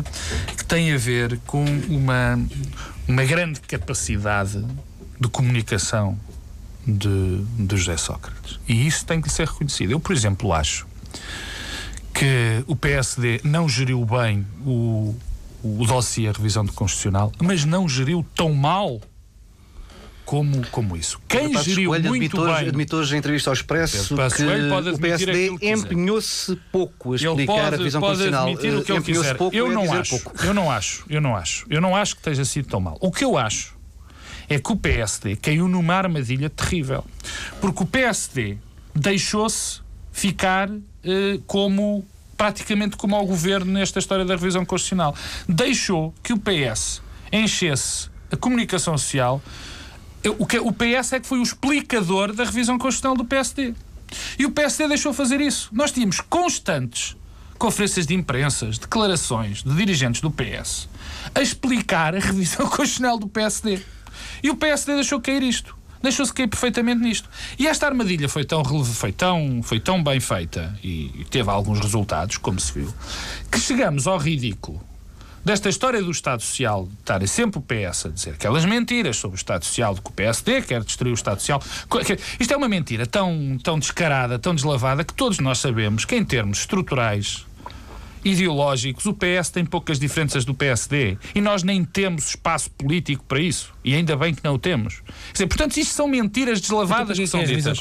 [0.56, 2.40] que tem a ver com uma,
[3.08, 4.64] uma grande capacidade
[5.20, 6.16] de comunicação
[6.88, 8.60] de, de José Sócrates.
[8.68, 9.92] E isso tem que ser reconhecido.
[9.92, 10.86] Eu, por exemplo, acho
[12.14, 15.16] que o PSD não geriu bem o,
[15.64, 19.02] o dossiê a revisão do Constitucional, mas não geriu tão mal
[20.30, 21.20] como, como isso.
[21.28, 25.00] Quem geriu Coelho muito admite hoje, bem admite hoje em entrevista ao Expresso que o
[25.00, 28.48] PSD empenhou-se pouco a explicar pode, a revisão pode constitucional.
[28.48, 29.38] admitir o que ele empenhou-se quiser.
[29.40, 30.20] pouco eu é não acho.
[30.20, 30.46] pouco.
[30.46, 31.04] Eu não acho.
[31.10, 31.66] Eu não acho.
[31.68, 32.96] Eu não acho que esteja sido tão mal.
[33.02, 33.76] O que eu acho
[34.48, 37.04] é que o PSD caiu numa armadilha terrível.
[37.60, 38.58] Porque o PSD
[38.94, 40.70] deixou-se ficar
[41.04, 42.06] eh, como
[42.38, 45.16] praticamente como ao governo nesta história da revisão constitucional.
[45.48, 47.02] Deixou que o PS
[47.34, 49.42] enchesse a comunicação social
[50.28, 53.74] o, que, o PS é que foi o explicador da revisão constitucional do PSD.
[54.38, 55.70] E o PSD deixou fazer isso.
[55.72, 57.16] Nós tínhamos constantes
[57.58, 60.88] conferências de imprensas, declarações de dirigentes do PS
[61.34, 63.80] a explicar a revisão constitucional do PSD.
[64.42, 65.78] E o PSD deixou cair isto.
[66.02, 67.30] Deixou-se cair perfeitamente nisto.
[67.58, 71.80] E esta armadilha foi tão, foi tão, foi tão bem feita e, e teve alguns
[71.80, 72.94] resultados, como se viu,
[73.52, 74.82] que chegamos ao ridículo
[75.44, 79.36] desta história do Estado Social, de estarem sempre o PS a dizer aquelas mentiras sobre
[79.36, 81.62] o Estado Social, de que o PSD quer destruir o Estado Social.
[82.40, 86.24] Isto é uma mentira tão, tão descarada, tão deslavada, que todos nós sabemos que, em
[86.24, 87.46] termos estruturais,
[88.24, 93.40] ideológicos, o PS tem poucas diferenças do PSD e nós nem temos espaço político para
[93.40, 93.74] isso.
[93.84, 95.02] E ainda bem que não o temos.
[95.28, 97.80] Quer dizer, portanto, isto são mentiras Então, deslavadas que são é ditas.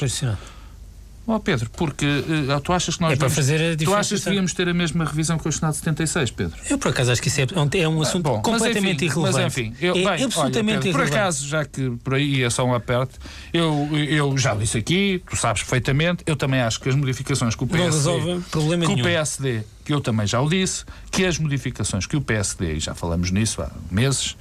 [1.27, 4.19] Oh, Pedro, porque eh, tu achas que nós É para devíamos- fazer a tu achas
[4.19, 6.57] que devíamos ter a mesma revisão constitucional de 76, Pedro?
[6.67, 7.45] Eu, por acaso, acho que isso é,
[7.77, 9.43] é um- um assunto Bom, completamente mas enfim, irrelevante.
[9.43, 11.15] Mas enfim, eu, é bem, absolutamente olha, Pedro, por irrelevante.
[11.15, 13.19] acaso, já que por aí é só um aperto,
[13.53, 17.63] eu, eu já disse aqui, tu sabes perfeitamente, eu também acho que as modificações que
[17.63, 19.07] o Não PSD, resolve problema que o nenhum.
[19.07, 22.95] PSD, que eu também já o disse, que as modificações que o PSD, e já
[22.95, 24.35] falamos nisso há meses,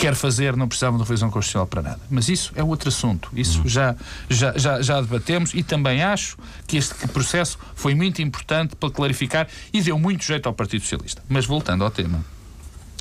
[0.00, 2.00] quer fazer, não precisavam de revisão constitucional para nada.
[2.08, 3.30] Mas isso é outro assunto.
[3.36, 3.94] Isso já,
[4.30, 9.46] já, já, já debatemos e também acho que este processo foi muito importante para clarificar
[9.70, 11.22] e deu muito jeito ao Partido Socialista.
[11.28, 12.24] Mas voltando ao tema.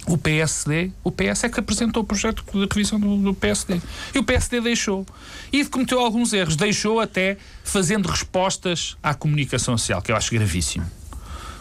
[0.08, 3.80] O PSD, o PS é que apresentou o projeto de revisão do, do PSD.
[4.14, 5.06] E o PSD deixou.
[5.54, 6.58] E cometeu alguns erros.
[6.58, 10.86] Deixou até fazendo respostas à comunicação social, que eu acho gravíssimo.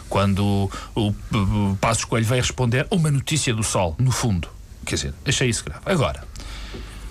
[0.09, 4.58] Quando o, o, o Passos Coelho veio responder a uma notícia do Sol, no fundo.
[4.89, 5.81] Quer dizer, achei isso grave.
[5.85, 6.23] Agora,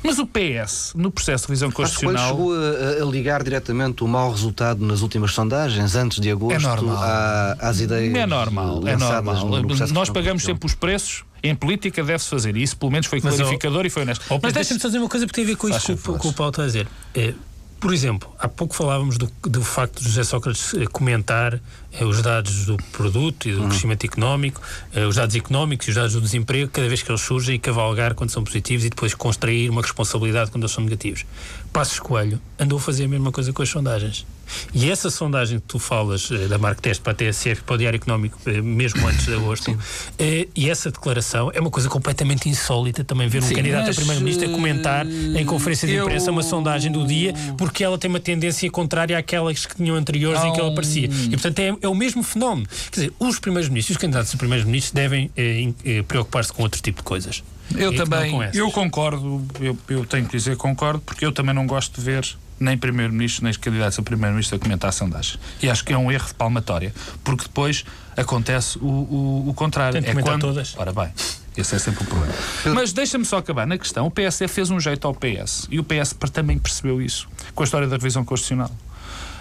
[0.02, 2.28] mas o PS, no processo de revisão constitucional.
[2.30, 6.58] chegou a, a ligar diretamente o mau resultado nas últimas sondagens, antes de agosto, É
[6.60, 6.96] normal.
[7.02, 9.46] à- às ideias É normal, é normal.
[9.92, 11.24] Nós pagamos sempre os preços.
[11.42, 14.24] Em política deve-se fazer isso, pelo menos foi Mas, clarificador e foi honesto.
[14.42, 16.16] Mas Deixa-me dizer uma coisa porque tem a ver com Faz isto que, favor.
[16.18, 16.88] o- que o Paulo está a dizer.
[17.14, 17.32] É,
[17.80, 21.60] por exemplo, há pouco falávamos do, do facto de José Sócrates eh, comentar
[21.92, 24.60] eh, os dados do produto e do crescimento económico,
[24.92, 27.58] eh, os dados económicos e os dados do desemprego, cada vez que eles surgem, e
[27.58, 31.24] cavalgar quando são positivos e depois construir uma responsabilidade quando eles são negativos.
[31.72, 34.26] Passos Coelho andou a fazer a mesma coisa com as sondagens.
[34.72, 37.78] E essa sondagem que tu falas eh, da Mark Test para a TSF, para o
[37.78, 39.78] Diário Económico, eh, mesmo antes de agosto,
[40.18, 43.94] eh, e essa declaração é uma coisa completamente insólita também ver um Sim, candidato a
[43.94, 48.08] primeiro-ministro a comentar em conferência de eu- imprensa uma sondagem do dia porque ela tem
[48.08, 51.08] uma tendência contrária àquelas que tinham anteriores em que ela aparecia.
[51.08, 52.66] E portanto é, é o mesmo fenómeno.
[52.90, 56.98] Quer dizer, os primeiros-ministros, os candidatos a primeiros-ministros devem eh, eh, preocupar-se com outro tipo
[56.98, 57.42] de coisas.
[57.76, 61.94] Eu também, eu concordo, eu, eu tenho que dizer concordo, porque eu também não gosto
[61.98, 62.26] de ver
[62.60, 65.38] nem primeiro-ministro, nem os candidatos a primeiro-ministro a comentar a sondagem.
[65.62, 67.84] E acho que é um erro de palmatória, porque depois
[68.16, 70.02] acontece o, o, o contrário.
[70.02, 70.40] Tem é quando...
[70.40, 70.74] todas.
[70.76, 71.12] Ora bem,
[71.56, 72.34] esse é sempre o problema.
[72.74, 74.06] Mas deixa-me só acabar na questão.
[74.06, 77.64] O PSD fez um jeito ao PS e o PS também percebeu isso com a
[77.64, 78.70] história da revisão constitucional.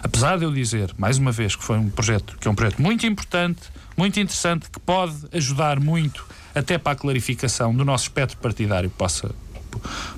[0.04, 2.82] Apesar de eu dizer, mais uma vez, que foi um projeto que é um projeto
[2.82, 3.62] muito importante,
[3.96, 9.32] muito interessante, que pode ajudar muito até para a clarificação do nosso espectro partidário, possa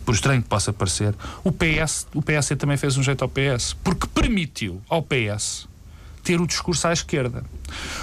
[0.06, 3.76] por estranho que possa parecer, o PS, o PS também fez um jeito ao PS,
[3.84, 5.68] porque permitiu ao PS
[6.24, 7.44] ter o discurso à esquerda.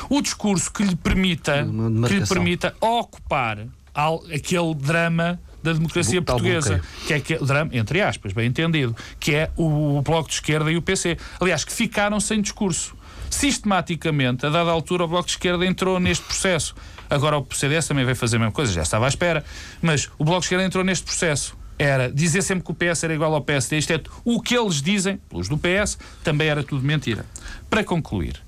[0.09, 1.67] O discurso que lhe permita,
[2.09, 3.59] que lhe permita ocupar
[3.95, 9.35] aquele drama da democracia portuguesa, que é que o drama, entre aspas, bem entendido, que
[9.35, 11.19] é o, o Bloco de Esquerda e o PC.
[11.41, 12.95] Aliás, que ficaram sem discurso.
[13.29, 16.75] Sistematicamente, a dada altura, o Bloco de Esquerda entrou neste processo.
[17.09, 19.45] Agora o CDS também vai fazer a mesma coisa, já estava à espera.
[19.81, 21.57] Mas o Bloco de Esquerda entrou neste processo.
[21.79, 23.79] Era dizer sempre que o PS era igual ao PSD.
[23.79, 27.27] Isto é, o que eles dizem, os do PS, também era tudo mentira.
[27.69, 28.41] Para concluir,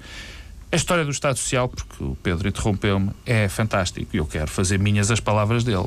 [0.70, 4.78] a história do Estado Social, porque o Pedro interrompeu-me, é fantástico e eu quero fazer
[4.78, 5.86] minhas as palavras dele.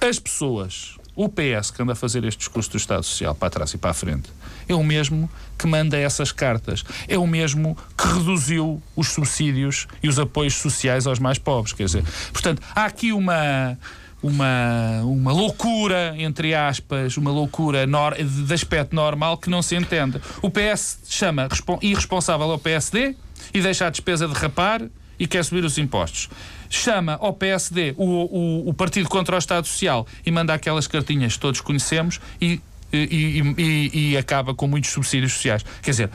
[0.00, 3.74] As pessoas, o PS que anda a fazer este discurso do Estado Social para trás
[3.74, 4.30] e para a frente,
[4.68, 5.28] é o mesmo
[5.58, 6.84] que manda essas cartas.
[7.08, 11.72] É o mesmo que reduziu os subsídios e os apoios sociais aos mais pobres.
[11.72, 13.76] Quer dizer, portanto, há aqui uma
[14.22, 20.20] uma, uma loucura, entre aspas, uma loucura de aspecto normal que não se entende.
[20.40, 21.48] O PS chama
[21.82, 23.16] irresponsável ao PSD
[23.52, 24.82] e deixa a despesa de rapar
[25.18, 26.28] e quer subir os impostos.
[26.68, 31.34] Chama ao PSD o, o, o Partido contra o Estado Social e manda aquelas cartinhas
[31.34, 32.60] que todos conhecemos e,
[32.92, 35.64] e, e, e acaba com muitos subsídios sociais.
[35.82, 36.10] Quer dizer,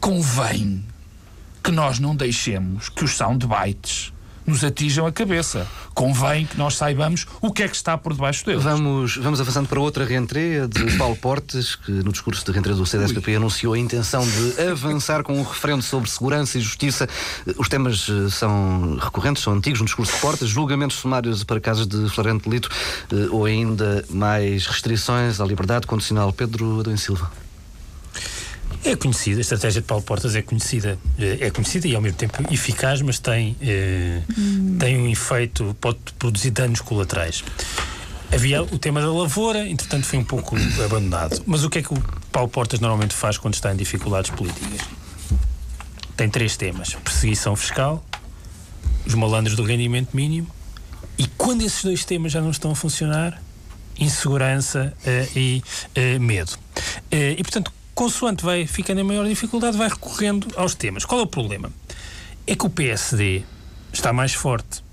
[0.00, 0.84] convém
[1.62, 4.12] que nós não deixemos que os soundbites
[4.46, 5.66] nos atinjam a cabeça.
[5.94, 8.62] Convém que nós saibamos o que é que está por debaixo deles.
[8.62, 12.86] Vamos, vamos avançando para outra reentria de Paulo Portes, que no discurso de reentria do
[12.86, 17.08] CDSPP anunciou a intenção de avançar com um referendo sobre segurança e justiça.
[17.58, 21.86] Os temas eh, são recorrentes, são antigos no discurso de Portes, julgamentos sumários para casos
[21.86, 22.68] de flagrante delito
[23.12, 26.32] eh, ou ainda mais restrições à liberdade condicional.
[26.32, 27.45] Pedro Adão Silva.
[28.86, 32.16] É conhecida, a estratégia de Paulo Portas é conhecida, eh, é conhecida e ao mesmo
[32.16, 34.76] tempo eficaz, mas tem, eh, hum.
[34.78, 37.42] tem um efeito, pode produzir danos colaterais.
[38.32, 41.42] Havia o tema da lavoura, entretanto foi um pouco abandonado.
[41.46, 44.86] Mas o que é que o Paulo Portas normalmente faz quando está em dificuldades políticas?
[46.16, 48.06] Tem três temas: perseguição fiscal,
[49.04, 50.46] os malandros do rendimento mínimo
[51.18, 53.42] e quando esses dois temas já não estão a funcionar,
[53.98, 55.60] insegurança uh, e
[55.96, 56.52] uh, medo.
[57.10, 61.04] E portanto, consoante vai ficando em maior dificuldade, vai recorrendo aos temas.
[61.04, 61.72] Qual é o problema?
[62.46, 63.42] É que o PSD
[63.90, 64.84] está mais forte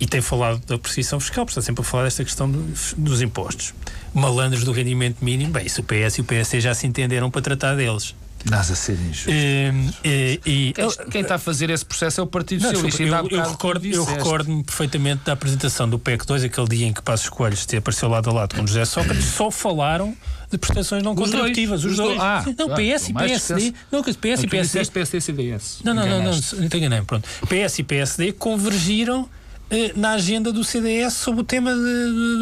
[0.00, 3.74] e tem falado da perseguição fiscal, está sempre a falar desta questão dos, dos impostos.
[4.12, 7.42] Malandros do rendimento mínimo, bem, isso o PS e o PSD já se entenderam para
[7.42, 8.14] tratar deles.
[8.44, 9.30] Estás a ser injusto.
[9.30, 13.02] e, e, quem, quem, está a fazer esse processo é o Partido não, Socialista.
[13.04, 17.02] Eu, eu, recordo, eu recordo-me perfeitamente da apresentação do PEC 2, aquele dia em que
[17.02, 20.16] Passos Coelhos apareceu lado a lado com José Sócrates, só falaram
[20.52, 21.82] de prestações não contributivas.
[21.82, 22.20] Os, dois.
[22.20, 23.74] Ah, não, PS e PSD.
[23.90, 24.84] Não, PS e PSD.
[24.92, 25.78] PSD e CDS.
[25.82, 27.00] Não, não, não, não, não te enganei.
[27.00, 27.26] Pronto.
[27.46, 29.28] PS e PSD convergiram
[29.70, 31.74] eh, na agenda do CDS sobre o tema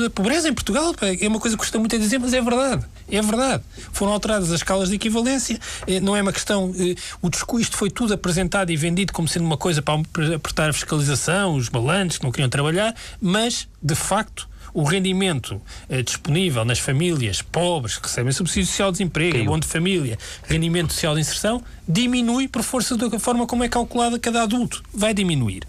[0.03, 0.93] da pobreza em Portugal.
[1.01, 2.85] É uma coisa que custa muito a dizer, mas é verdade.
[3.09, 3.63] É verdade.
[3.93, 5.61] Foram alteradas as escalas de equivalência.
[5.87, 6.75] Eh, não é uma questão.
[6.77, 10.01] Eh, o discurso foi tudo apresentado e vendido como sendo uma coisa para
[10.35, 16.03] apertar a fiscalização, os balanços que não queriam trabalhar, mas, de facto, o rendimento eh,
[16.03, 19.61] disponível nas famílias pobres que recebem subsídio social de desemprego, Caiu.
[19.61, 24.43] de família, rendimento social de inserção, diminui por força da forma como é calculada cada
[24.43, 24.83] adulto.
[24.93, 25.63] Vai diminuir.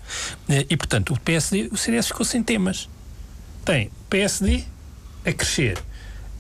[0.49, 2.89] Eh, e, portanto, o PSD, o CDS ficou sem temas.
[3.65, 4.63] Tem PSD
[5.25, 5.77] a crescer,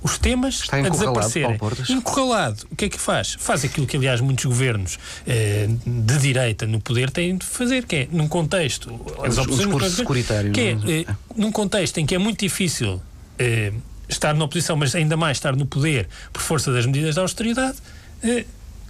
[0.01, 1.59] os temas Está a desaparecerem.
[1.89, 2.65] Encurralado.
[2.71, 3.35] O que é que faz?
[3.39, 7.95] Faz aquilo que, aliás, muitos governos eh, de direita no poder têm de fazer, que
[7.95, 8.99] é, num contexto...
[9.23, 10.51] As um discurso securitário.
[10.51, 13.01] Que é, é, num contexto em que é muito difícil
[13.37, 13.71] eh,
[14.09, 17.77] estar na oposição, mas ainda mais estar no poder por força das medidas de austeridade,
[18.23, 18.45] eh,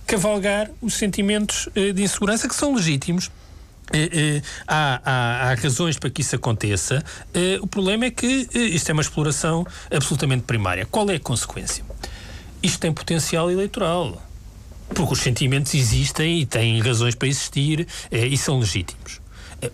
[0.07, 3.40] cavalgar os sentimentos eh, de insegurança que são legítimos eh, eh,
[4.67, 7.03] há, há, há, razões para que isso aconteça.
[7.33, 10.85] Eh, o problema é que isto é uma exploração absolutamente primária.
[10.85, 11.83] Qual é a consequência?
[12.61, 14.21] Isto tem potencial eleitoral.
[14.93, 19.21] Porque os sentimentos existem e têm razões para existir e são legítimos.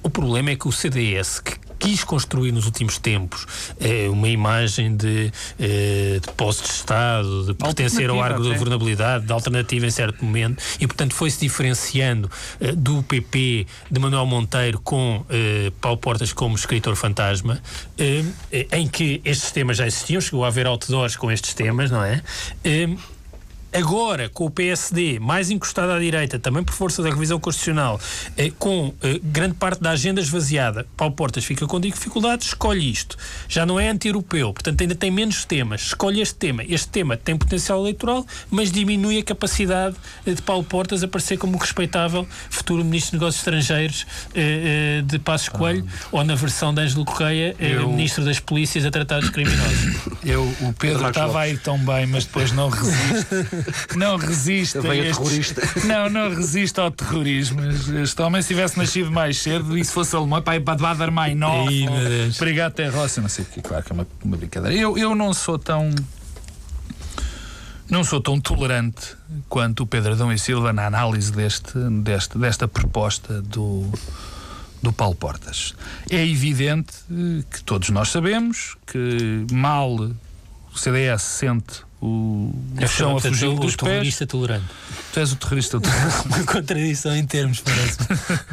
[0.03, 3.45] O problema é que o CDS, que quis construir nos últimos tempos
[3.79, 9.25] eh, uma imagem de, eh, de posse de Estado, de pertencer ao arco da governabilidade,
[9.25, 14.79] de alternativa em certo momento, e portanto foi-se diferenciando eh, do PP de Manuel Monteiro
[14.79, 17.61] com eh, Paulo Portas como escritor fantasma,
[18.71, 22.21] em que estes temas já existiam, chegou a haver outdoors com estes temas, não é?
[23.73, 27.99] Agora, com o PSD mais encostado à direita, também por força da revisão constitucional,
[28.37, 33.17] eh, com eh, grande parte da agenda esvaziada, Paulo Portas fica com dificuldades, escolhe isto.
[33.47, 35.81] Já não é anti-europeu, portanto ainda tem menos temas.
[35.81, 36.63] Escolhe este tema.
[36.63, 41.57] Este tema tem potencial eleitoral, mas diminui a capacidade eh, de Paulo Portas aparecer como
[41.57, 46.07] respeitável futuro Ministro de Negócios Estrangeiros eh, eh, de Passos Coelho, ah.
[46.11, 47.89] ou na versão de Ângelo Correia, eh, Eu...
[47.89, 49.95] Ministro das Polícias a tratar dos criminosos.
[50.23, 53.27] Eu, o Pedro estava a ir tão bem, mas depois não resiste.
[53.95, 54.79] não resiste.
[54.79, 55.61] terrorista.
[55.85, 57.61] Não, não resiste ao terrorismo.
[58.01, 61.35] Este homem, se tivesse nascido mais cedo e se fosse alemão, pai, para dar mais
[61.35, 61.85] nove.
[62.35, 64.75] Obrigado, até Rossi, não sei o que, claro que é uma, uma brincadeira.
[64.77, 65.93] Eu, eu não sou tão.
[67.89, 69.15] Não sou tão tolerante
[69.47, 73.89] quanto o Pedro Adão e Silva na análise deste, deste, desta proposta do,
[74.81, 75.73] do Paulo Portas.
[76.09, 76.93] É evidente
[77.49, 83.73] que todos nós sabemos que mal o CDS sente o, o chão a fugir dos
[83.73, 84.31] o terrorista pés.
[84.31, 84.65] tolerante.
[85.13, 86.27] Tu és o terrorista tolerante.
[86.27, 87.97] Uma contradição em termos, parece.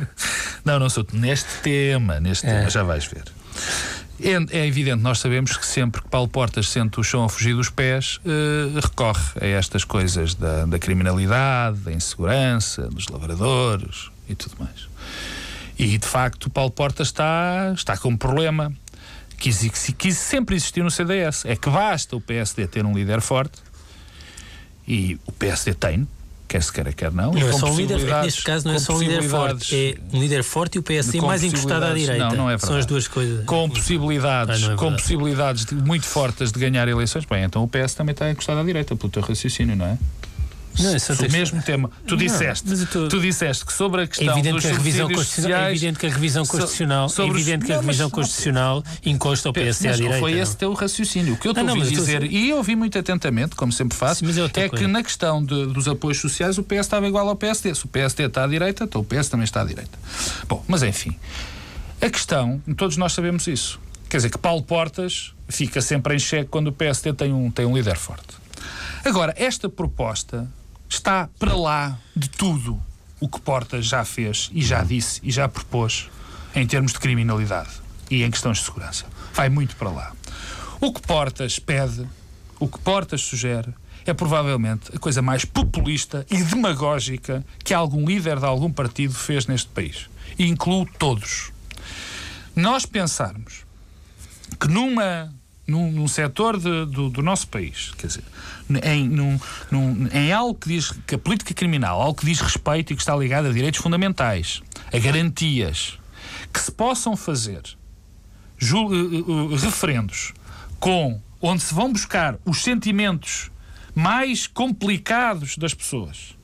[0.65, 1.07] não, não sou.
[1.13, 2.59] Neste tema, neste é.
[2.59, 3.25] tema, já vais ver.
[4.21, 7.55] É, é, evidente, nós sabemos que sempre que Paulo Portas sente o chão a fugir
[7.55, 14.35] dos pés, uh, recorre a estas coisas da, da criminalidade, da insegurança, dos lavradores e
[14.35, 14.89] tudo mais.
[15.77, 18.73] E de facto, Paulo Portas está, está com um problema
[19.39, 21.45] quis, quis sempre existir no CDS.
[21.45, 23.59] É que basta o PSD ter um líder forte
[24.87, 26.07] e o PSD tem,
[26.47, 27.33] quer se queira, quer não.
[27.33, 30.17] Não é só um líder, é neste caso não é só um líder forte, é
[30.17, 32.29] um líder forte e o PSD mais encostado à direita.
[32.29, 33.45] Não, não é São as duas coisas.
[33.45, 37.69] Com possibilidades, ah, é com possibilidades de, muito fortes de ganhar eleições, bem, então o
[37.69, 39.99] PS também está encostado à direita, pelo teu raciocínio, não é?
[40.81, 41.91] Não, é o mesmo tema.
[42.07, 43.09] Tu disseste, não, tô...
[43.09, 45.99] tu disseste que sobre a questão é evidente dos que a revisão constitucional É evidente
[45.99, 49.93] que a revisão constitucional, so, é evidente que a revisão constitucional encosta o PSD à
[49.93, 50.19] direita.
[50.19, 51.35] foi esse teu raciocínio.
[51.35, 54.41] O que eu te ouvi dizer, e eu ouvi muito atentamente, como sempre faço, Sim,
[54.57, 57.75] é, é que na questão de, dos apoios sociais o PS estava igual ao PSD.
[57.75, 59.99] Se o PSD está à direita, então o PS também está à direita.
[60.49, 61.17] Bom, mas enfim.
[62.01, 63.81] A questão, todos nós sabemos isso.
[64.09, 67.65] Quer dizer que Paulo Portas fica sempre em xeque quando o PSD tem um, tem
[67.65, 68.35] um líder forte.
[69.05, 70.49] Agora, esta proposta
[70.95, 72.81] está para lá de tudo
[73.21, 76.09] o que Portas já fez e já disse e já propôs
[76.55, 77.71] em termos de criminalidade
[78.11, 79.07] e em questões de segurança.
[79.33, 80.13] Vai muito para lá.
[80.81, 82.07] O que Portas pede,
[82.61, 83.75] o que Portas sugere,
[84.07, 89.47] é provavelmente a coisa mais populista e demagógica que algum líder de algum partido fez
[89.47, 90.09] neste país.
[90.39, 91.51] E incluo todos.
[92.55, 93.65] Nós pensarmos
[94.61, 95.33] que numa
[95.67, 98.25] num, num setor de, do, do, nosso país, quer dizer,
[98.83, 102.93] em, num, num, em algo que diz que a política criminal, algo que diz respeito
[102.93, 105.99] e que está ligado a direitos fundamentais, a garantias,
[106.53, 107.63] que se possam fazer
[108.73, 110.33] uh, uh, referendos
[110.79, 113.51] com onde se vão buscar os sentimentos
[113.95, 116.37] mais complicados das pessoas,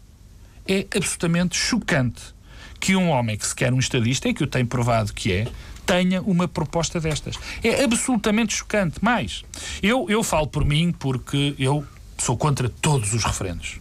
[0.66, 2.34] é absolutamente chocante
[2.78, 5.48] que um homem que se quer um estadista, e que o tem provado que é,
[5.90, 7.34] tenha uma proposta destas.
[7.64, 9.02] É absolutamente chocante.
[9.02, 9.42] Mais,
[9.82, 11.84] eu, eu falo por mim porque eu
[12.16, 13.80] sou contra todos os referendos.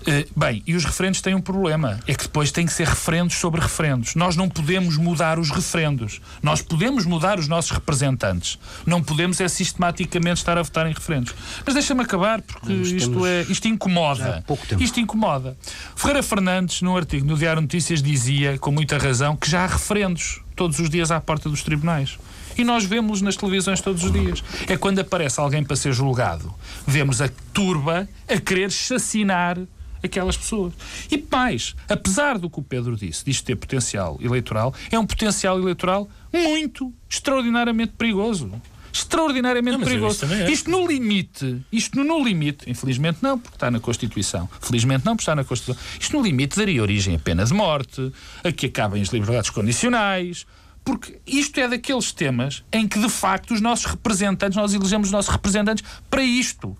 [0.00, 3.36] Uh, bem, e os referendos têm um problema, é que depois têm que ser referendos
[3.36, 4.14] sobre referendos.
[4.14, 6.20] Nós não podemos mudar os referendos.
[6.42, 8.58] Nós podemos mudar os nossos representantes.
[8.86, 11.34] Não podemos é sistematicamente estar a votar em referendos.
[11.64, 14.42] Mas deixa-me acabar, porque isto, é, isto incomoda.
[14.80, 15.56] Isto incomoda.
[15.94, 20.40] Ferreira Fernandes, num artigo no Diário Notícias, dizia, com muita razão, que já há referendos
[20.58, 22.18] todos os dias à porta dos tribunais.
[22.58, 24.42] E nós vemos nas televisões todos os dias.
[24.66, 26.52] É quando aparece alguém para ser julgado.
[26.84, 29.56] Vemos a turba a querer chacinar
[30.02, 30.74] aquelas pessoas.
[31.10, 35.58] E mais, apesar do que o Pedro disse, disto ter potencial eleitoral, é um potencial
[35.58, 38.50] eleitoral muito, extraordinariamente perigoso
[38.98, 40.24] extraordinariamente não, perigoso.
[40.26, 40.50] É.
[40.50, 44.48] Isto no limite, isto no limite, infelizmente não, porque está na Constituição.
[44.60, 45.82] Felizmente não, porque está na Constituição.
[46.00, 48.12] Isto no limite daria origem a pena de morte,
[48.44, 50.46] a que acabem as liberdades condicionais,
[50.84, 55.12] porque isto é daqueles temas em que de facto os nossos representantes, nós elegemos os
[55.12, 56.76] nossos representantes para isto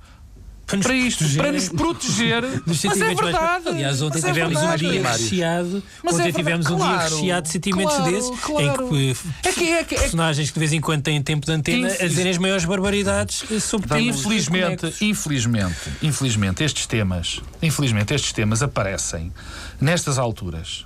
[0.69, 1.43] para, para isto, proteger.
[1.43, 2.43] para nos proteger.
[2.67, 3.69] mas é verdade.
[3.69, 5.83] Aliás, ontem é tivemos um dia recheado.
[6.07, 8.97] Ontem é tivemos um dia recheado de sentimentos claro, desses claro.
[8.97, 11.47] em que, é que, é que é personagens que de vez em quando têm tempo
[11.47, 12.03] de antena Infeliz...
[12.03, 14.19] a dizerem as maiores barbaridades sobre temas.
[14.19, 19.33] Infelizmente, infelizmente, infelizmente, estes temas, infelizmente, estes temas aparecem
[19.81, 20.85] nestas alturas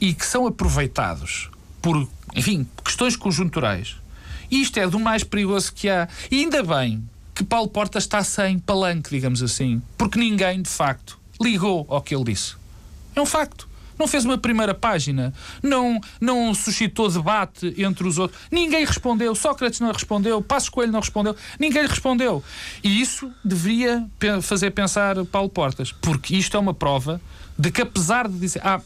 [0.00, 1.50] e que são aproveitados
[1.80, 3.96] por, enfim, questões conjunturais.
[4.50, 6.08] E isto é do mais perigoso que há.
[6.30, 7.08] E ainda bem
[7.40, 12.14] que Paulo Porta está sem palanque, digamos assim, porque ninguém, de facto, ligou ao que
[12.14, 12.54] ele disse.
[13.16, 13.66] É um facto.
[13.98, 15.32] Não fez uma primeira página,
[15.62, 18.38] não, não suscitou debate entre os outros.
[18.50, 22.44] Ninguém respondeu, Sócrates não respondeu, Passos Coelho não respondeu, ninguém respondeu.
[22.84, 24.06] E isso deveria
[24.42, 27.20] fazer pensar Paulo Portas, porque isto é uma prova
[27.58, 28.60] de que, apesar de dizer.
[28.62, 28.82] Ah,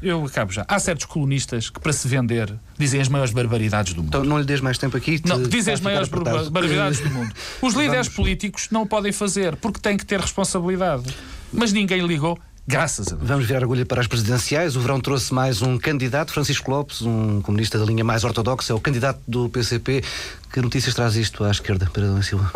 [0.00, 0.64] eu acabo já.
[0.68, 4.08] Há certos colunistas que, para se vender, dizem as maiores barbaridades do mundo.
[4.08, 5.20] Então não lhe des mais tempo aqui.
[5.24, 7.34] Não, dizem as maiores barbaridades do mundo.
[7.60, 8.16] Os líderes Vamos...
[8.16, 11.04] políticos não o podem fazer porque têm que ter responsabilidade.
[11.52, 12.38] Mas ninguém ligou.
[12.66, 13.26] Graças a Deus.
[13.26, 14.76] Vamos virar agulha para as presidenciais.
[14.76, 18.76] O verão trouxe mais um candidato, Francisco Lopes, um comunista da linha mais ortodoxa, é
[18.76, 20.04] o candidato do PCP.
[20.52, 22.52] Que notícias traz isto à esquerda, Pedro Silva?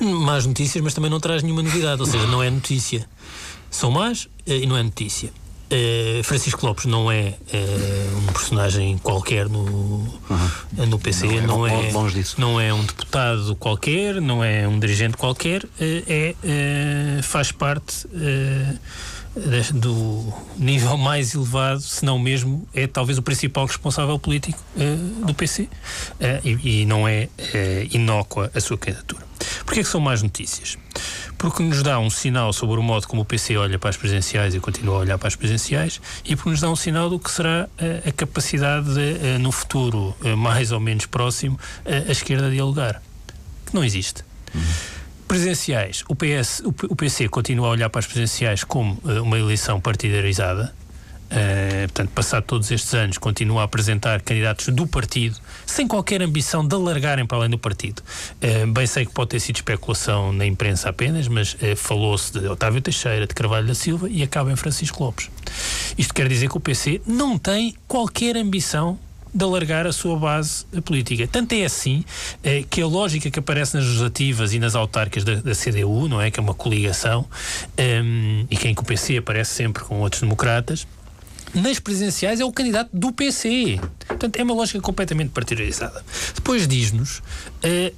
[0.00, 3.08] Más notícias, mas também não traz nenhuma novidade, ou seja, não é notícia.
[3.68, 5.30] São más eh, e não é notícia.
[5.70, 10.86] Uh, Francisco Lopes não é uh, um personagem qualquer no, uhum.
[10.86, 15.18] no PC, não, é, não, é, não é um deputado qualquer, não é um dirigente
[15.18, 18.08] qualquer, uh, é, faz parte
[19.74, 24.58] do nível mais elevado, se não mesmo, é talvez o principal responsável político
[25.24, 25.68] do PC
[26.44, 27.28] e, e, não é
[27.92, 29.22] inócua a sua candidatura.
[29.64, 30.76] Porquê é que são más notícias?
[31.38, 34.54] Porque nos dá um sinal sobre o modo como o PC olha para as presenciais
[34.54, 37.30] e continua a olhar para as presenciais e porque nos dá um sinal do que
[37.30, 42.10] será a, eh, a capacidade de, eh, no futuro eh, mais ou menos próximo, a,
[42.10, 43.00] esquerda dialogar.
[43.64, 44.24] Que não existe.
[44.52, 44.60] Uhum.
[45.28, 50.74] Presenciais, o, PS, o PC continua a olhar para as presenciais como uma eleição partidarizada,
[51.30, 56.66] Uh, portanto, passado todos estes anos, continua a apresentar candidatos do partido, sem qualquer ambição
[56.66, 58.02] de alargarem para além do partido.
[58.42, 62.46] Uh, bem sei que pode ter sido especulação na imprensa apenas, mas uh, falou-se de
[62.48, 65.30] Otávio Teixeira, de Carvalho da Silva e acaba em Francisco Lopes.
[65.98, 68.98] Isto quer dizer que o PC não tem qualquer ambição
[69.34, 71.28] de alargar a sua base política.
[71.28, 72.02] Tanto é assim
[72.70, 76.30] que a lógica que aparece nas legislativas e nas autárquicas da, da CDU, não é?
[76.30, 77.26] Que é uma coligação,
[77.78, 80.86] um, e que em que o PC aparece sempre com outros democratas,
[81.54, 83.80] nas presidenciais é o candidato do PC.
[84.06, 86.04] Portanto, é uma lógica completamente partidarizada.
[86.34, 87.18] Depois diz-nos.
[87.64, 87.94] Uh,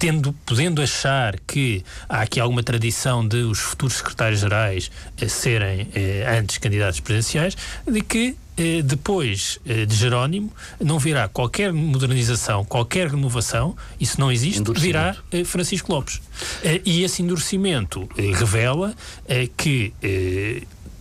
[0.00, 4.90] tendo, podendo achar que há aqui alguma tradição de os futuros secretários-gerais
[5.22, 7.54] uh, serem uh, antes candidatos presidenciais,
[7.86, 10.50] de que uh, depois de Jerónimo
[10.82, 15.14] não virá qualquer modernização, qualquer renovação, isso não existe, virá
[15.44, 16.20] Francisco Lopes.
[16.84, 18.08] e esse endurecimento
[18.38, 18.94] revela
[19.56, 19.92] que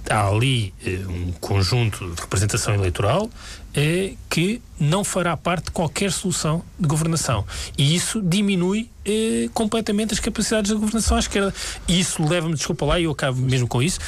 [0.09, 3.29] há ali eh, um conjunto de representação eleitoral
[3.73, 7.45] eh, que não fará parte de qualquer solução de governação.
[7.77, 11.53] E isso diminui eh, completamente as capacidades da governação à esquerda.
[11.87, 13.99] E isso leva-me, desculpa lá, e eu acabo mesmo com isso,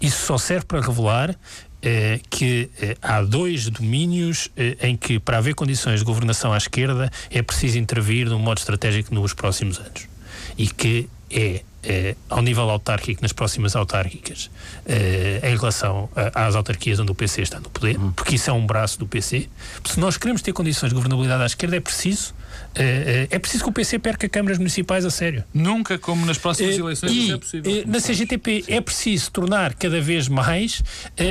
[0.00, 1.36] isso só serve para revelar
[1.80, 6.56] eh, que eh, há dois domínios eh, em que, para haver condições de governação à
[6.56, 10.08] esquerda, é preciso intervir de um modo estratégico nos próximos anos.
[10.56, 14.50] E que é eh, ao nível autárquico, nas próximas autárquicas,
[14.86, 18.12] eh, em relação a, às autarquias onde o PC está no poder, uhum.
[18.12, 19.48] porque isso é um braço do PC.
[19.84, 22.34] Se nós queremos ter condições de governabilidade à esquerda, é preciso
[22.74, 25.44] é, é, é preciso que o PC perca câmaras municipais a sério.
[25.52, 27.84] Nunca, como nas próximas é, eleições, e, é possível.
[27.86, 30.82] Na CGTP é preciso tornar cada vez mais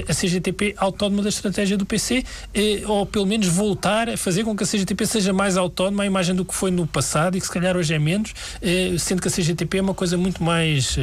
[0.08, 2.24] a CGTP autónoma da estratégia do PC,
[2.86, 6.36] ou pelo menos voltar a fazer com que a CGTP seja mais autónoma à imagem
[6.36, 8.34] do que foi no passado e que se calhar hoje é menos,
[9.00, 10.98] sendo que a CGTP é uma coisa muito mais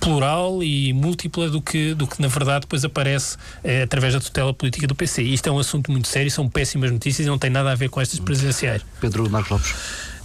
[0.00, 3.36] plural e múltipla do que, do que na verdade depois aparece
[3.82, 5.22] através da tutela política do PC.
[5.22, 7.74] E isto é um assunto muito sério, são péssimas notícias e não tem nada a
[7.74, 8.82] ver com estas presidenciais.
[9.00, 9.74] Pedro Marcos Lopes.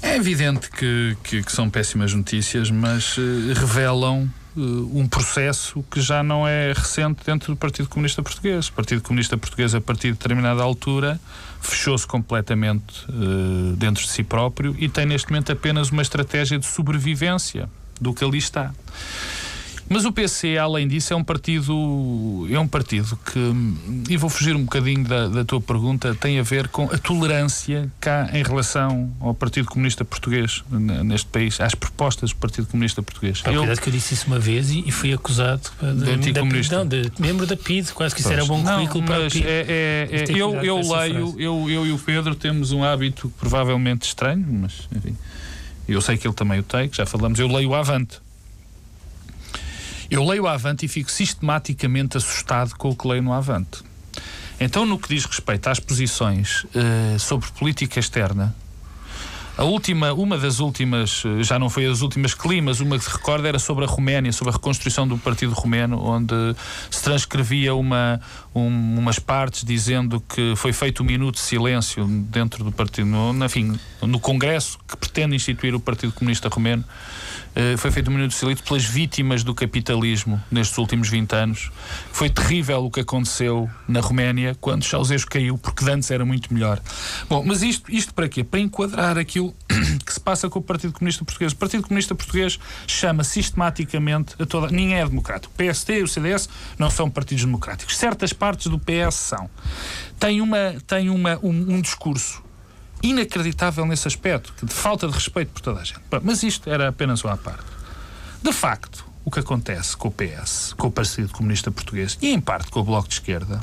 [0.02, 3.22] É evidente que, que, que são péssimas notícias, mas uh,
[3.56, 8.68] revelam uh, um processo que já não é recente dentro do Partido Comunista Português.
[8.68, 11.20] O Partido Comunista Português, a partir de determinada altura,
[11.62, 16.66] fechou-se completamente uh, dentro de si próprio e tem neste momento apenas uma estratégia de
[16.66, 17.70] sobrevivência
[18.00, 18.74] do que ali está.
[19.92, 23.40] Mas o PC, além disso, é um partido é um partido que,
[24.10, 27.92] e vou fugir um bocadinho da, da tua pergunta, tem a ver com a tolerância
[28.00, 33.42] cá em relação ao Partido Comunista Português neste país, às propostas do Partido Comunista Português.
[33.42, 36.32] Pá, eu, cuidado que eu disse isso uma vez e, e fui acusado de, de,
[36.32, 39.46] de, não, de membro da PID, quase que isso era bom currículo para a PID.
[39.46, 44.04] É, é, é, eu, eu leio, eu, eu e o Pedro temos um hábito provavelmente
[44.04, 45.18] estranho, mas enfim,
[45.86, 48.22] eu sei que ele também o tem, que já falamos, eu leio Avante.
[50.12, 53.82] Eu leio o Avante e fico sistematicamente assustado com o que leio no Avante.
[54.60, 58.54] Então, no que diz respeito às posições uh, sobre política externa,
[59.58, 63.12] A última, uma das últimas, eh, já não foi as últimas climas, uma que se
[63.12, 66.34] recorda era sobre a Roménia, sobre a reconstrução do Partido Romeno, onde
[66.90, 68.20] se transcrevia uma,
[68.56, 73.46] um, umas partes dizendo que foi feito um minuto de silêncio dentro do partido, no,
[73.46, 76.84] enfim, no Congresso que pretende instituir o Partido Comunista Romeno.
[77.52, 81.72] Uh, foi feito um minuto de silêncio pelas vítimas do capitalismo nestes últimos 20 anos.
[82.12, 86.82] Foi terrível o que aconteceu na Roménia quando Ceausescu caiu, porque antes era muito melhor.
[87.30, 88.44] Bom, mas isto, isto para quê?
[88.44, 89.54] Para enquadrar aquilo
[90.06, 91.52] que se passa com o Partido Comunista Português.
[91.52, 94.68] O Partido Comunista Português chama sistematicamente a toda.
[94.68, 95.54] Ninguém é democrático.
[95.54, 96.48] O PSD e o CDS
[96.78, 97.98] não são partidos democráticos.
[97.98, 99.50] Certas partes do PS são.
[100.18, 102.42] Tem, uma, tem uma, um, um discurso
[103.04, 106.02] inacreditável nesse aspecto, de falta de respeito por toda a gente.
[106.22, 107.64] Mas isto era apenas uma parte.
[108.42, 112.40] De facto, o que acontece com o PS, com o Partido Comunista Português e, em
[112.40, 113.60] parte, com o Bloco de Esquerda,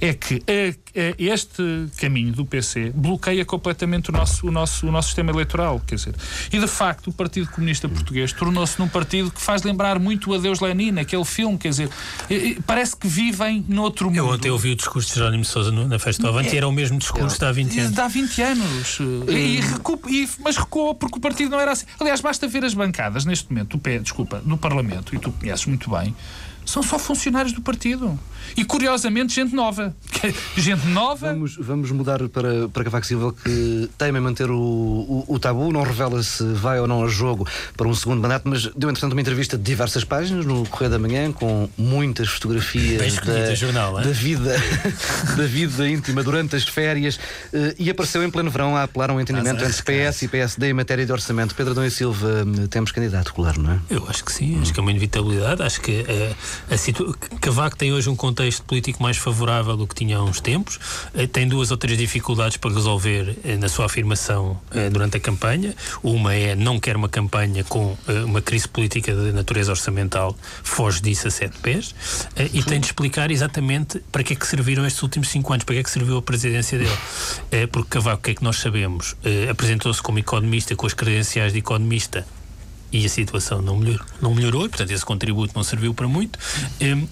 [0.00, 0.42] é que
[1.18, 1.62] este
[1.98, 5.80] caminho do PC bloqueia completamente o nosso, o, nosso, o nosso sistema eleitoral.
[5.86, 6.14] Quer dizer,
[6.52, 10.34] e de facto o Partido Comunista Português tornou-se num partido que faz lembrar muito o
[10.34, 11.90] Adeus Lenin, aquele filme, quer dizer,
[12.66, 14.16] parece que vivem noutro mundo.
[14.16, 16.72] Eu ontem ouvi o discurso de Jerónimo Sousa na festa do Avante é, era o
[16.72, 17.92] mesmo discurso de há 20 anos.
[17.92, 18.98] De há 20 anos.
[19.28, 21.86] E, recu, e, mas recuou porque o partido não era assim.
[22.00, 25.66] Aliás, basta ver as bancadas neste momento, do, pé, desculpa, do Parlamento, e tu conheces
[25.66, 26.14] muito bem,
[26.64, 28.18] são só funcionários do partido.
[28.56, 29.94] E curiosamente, gente nova.
[30.56, 31.32] gente nova.
[31.32, 35.82] Vamos, vamos mudar para, para Cavaco Silva, que teima manter o, o, o, tabu, não
[35.82, 39.20] revela se vai ou não a jogo para um segundo mandato, mas deu, entretanto, uma
[39.20, 44.56] entrevista de diversas páginas no Correio da Manhã, com muitas fotografias da, jornal, da, vida,
[45.36, 47.18] da vida íntima durante as férias
[47.52, 50.70] eh, e apareceu em pleno verão a apelar a um entendimento entre PS e PSD
[50.70, 51.54] em matéria de orçamento.
[51.54, 53.80] Pedro Adão e Silva, hum, temos candidato, claro, não é?
[53.90, 55.62] Eu acho que sim, acho que é uma inevitabilidade.
[55.62, 57.16] Acho que uh, a situ...
[57.40, 58.35] Cavaco tem hoje um contexto
[58.66, 60.76] político mais favorável do que tinha há uns tempos,
[61.14, 64.60] uh, tem duas ou três dificuldades para resolver uh, na sua afirmação
[64.92, 65.74] durante a campanha.
[66.02, 71.28] Uma é não quer uma campanha com uma crise política de natureza orçamental, foge disso
[71.28, 71.94] a sete pés,
[72.52, 75.74] e tem de explicar exatamente para que é que serviram estes últimos cinco anos, para
[75.74, 77.66] que é que serviu a presidência dele.
[77.72, 79.16] porque Cavaco, o que é que nós sabemos?
[79.50, 82.26] Apresentou-se como economista com as credenciais de economista
[82.92, 86.38] e a situação não melhorou, não melhorou e, portanto, esse contributo não serviu para muito.
[86.80, 87.06] Um,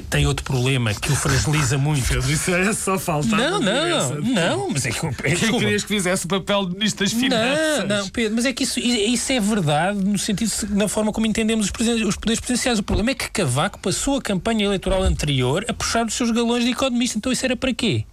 [0.00, 2.18] tem outro problema que o fragiliza muito.
[2.30, 3.38] Isso é só faltar.
[3.38, 5.06] Não, não, não, mas é que.
[5.06, 7.88] É, Quem querias que fizesse o papel de Ministro das Finanças?
[7.88, 11.26] Não, não, Pedro, mas é que isso, isso é verdade no sentido na forma como
[11.26, 12.78] entendemos os, os poderes presidenciais.
[12.78, 16.64] O problema é que Cavaco passou a campanha eleitoral anterior a puxar os seus galões
[16.64, 17.18] de economista.
[17.18, 18.04] Então isso era para quê?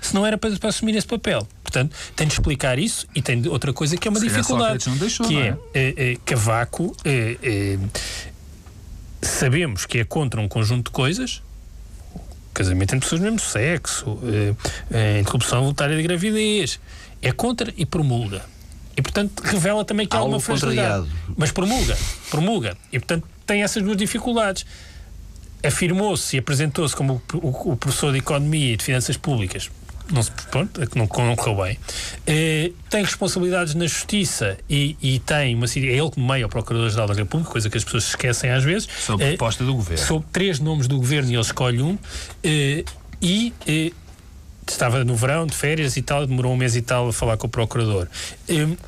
[0.00, 1.46] Se não era para, para assumir esse papel.
[1.64, 4.88] Portanto, tem de explicar isso e tem outra coisa que é uma Se dificuldade.
[4.90, 5.80] Deixou, que é, é?
[5.96, 6.94] É, é, Cavaco.
[7.04, 7.78] É, é,
[9.26, 11.42] sabemos que é contra um conjunto de coisas.
[12.54, 14.18] Casamento entre pessoas do mesmo sexo,
[14.90, 16.80] é, interrupção voluntária de gravidez.
[17.20, 18.42] É contra e promulga.
[18.96, 21.06] E, portanto, revela também que há, há uma fragilidade.
[21.36, 21.98] Mas promulga,
[22.30, 22.76] promulga.
[22.90, 24.64] E, portanto, tem essas duas dificuldades.
[25.62, 29.70] Afirmou-se e apresentou-se como o, o, o professor de Economia e de Finanças Públicas
[30.10, 31.78] não, pronto, é não, não correu bem.
[32.26, 37.08] Eh, tem responsabilidades na Justiça e, e tem uma é ele que nomeia o Procurador-Geral
[37.08, 38.88] da República, coisa que as pessoas esquecem às vezes.
[39.00, 40.04] Sob eh, proposta do Governo.
[40.04, 41.98] Sob três nomes do Governo e ele escolhe um.
[42.42, 42.84] Eh,
[43.20, 43.52] e
[44.66, 47.46] estava no verão, de férias e tal, demorou um mês e tal a falar com
[47.46, 48.08] o Procurador.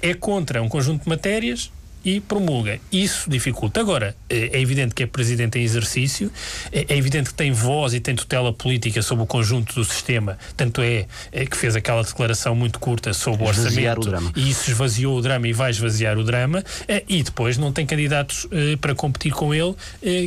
[0.02, 1.70] é contra um conjunto de matérias
[2.08, 2.80] e promulga.
[2.90, 3.80] Isso dificulta.
[3.80, 6.32] Agora, é, é evidente que é presidente em exercício,
[6.72, 10.38] é, é evidente que tem voz e tem tutela política sobre o conjunto do sistema,
[10.56, 14.70] tanto é, é que fez aquela declaração muito curta sobre o orçamento o e isso
[14.70, 16.64] esvaziou o drama e vai esvaziar o drama,
[17.06, 18.46] e depois não tem candidatos
[18.80, 19.74] para competir com ele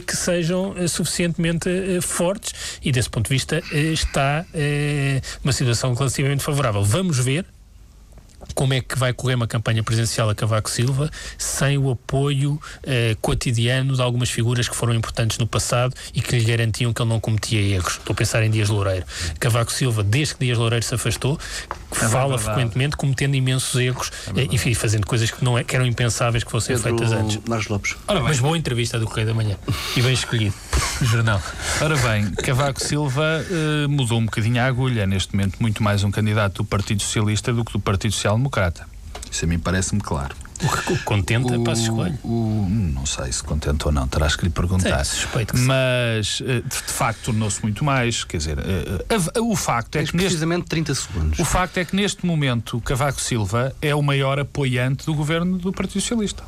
[0.01, 1.69] que sejam suficientemente
[2.01, 4.45] fortes e desse ponto de vista está
[5.43, 6.83] uma situação relativamente favorável.
[6.83, 7.45] Vamos ver
[8.53, 13.15] como é que vai correr uma campanha presidencial a Cavaco Silva sem o apoio eh,
[13.21, 17.09] cotidiano de algumas figuras que foram importantes no passado e que lhe garantiam que ele
[17.09, 17.93] não cometia erros.
[17.93, 19.05] Estou a pensar em Dias Loureiro.
[19.39, 21.39] Cavaco Silva, desde que Dias Loureiro se afastou,
[21.91, 25.75] é fala frequentemente cometendo imensos erros é eh, e fazendo coisas que, não é, que
[25.75, 27.39] eram impensáveis que fossem Pedro feitas antes.
[27.47, 27.95] Marcos Lopes.
[28.07, 29.57] Ora, mas boa entrevista do Correio da Manhã
[29.95, 30.53] e bem escolhido.
[31.01, 31.41] Jornal.
[31.81, 35.05] Ora bem, Cavaco Silva uh, mudou um bocadinho a agulha.
[35.05, 38.87] Neste momento, muito mais um candidato do Partido Socialista do que do Partido Social Democrata.
[39.31, 40.35] Isso a mim parece-me claro.
[40.63, 42.19] O que contenta o, para se escolher?
[42.23, 45.03] não sei se contenta ou não, terás que lhe perguntar.
[45.03, 48.23] Sim, suspeito que Mas, eh, de, de facto, tornou-se muito mais.
[48.23, 50.11] Quer dizer, uh, uh, o facto é que.
[50.11, 51.39] precisamente neste, 30 segundos.
[51.39, 55.71] O facto é que, neste momento, Cavaco Silva é o maior apoiante do governo do
[55.71, 56.43] Partido Socialista.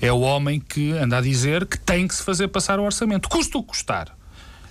[0.00, 3.28] É o homem que anda a dizer que tem que se fazer passar o orçamento.
[3.28, 4.08] Custa o custar.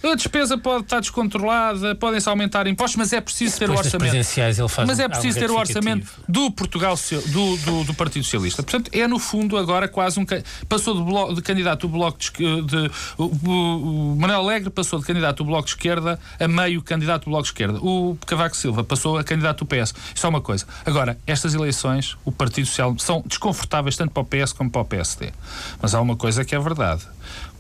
[0.04, 4.12] A despesa pode estar descontrolada, podem-se aumentar impostos, mas é preciso ter o orçamento.
[4.88, 6.96] Mas é preciso ter o orçamento do Portugal
[7.28, 8.62] do, do, do Partido Socialista.
[8.62, 10.26] Portanto, é no fundo agora quase um
[10.68, 15.00] passou de, blo- de candidato do bloco de, de o, o- o Manuel Alegre passou
[15.00, 17.80] de candidato do bloco de esquerda a meio candidato do bloco de esquerda.
[17.82, 19.94] O Cavaco Silva passou a candidato do PS.
[20.16, 20.66] Só uma coisa.
[20.86, 24.86] Agora, estas eleições, o Partido Social são desconfortáveis tanto para o PS como para o
[24.86, 25.32] PSD.
[25.82, 27.04] Mas há uma coisa que é verdade.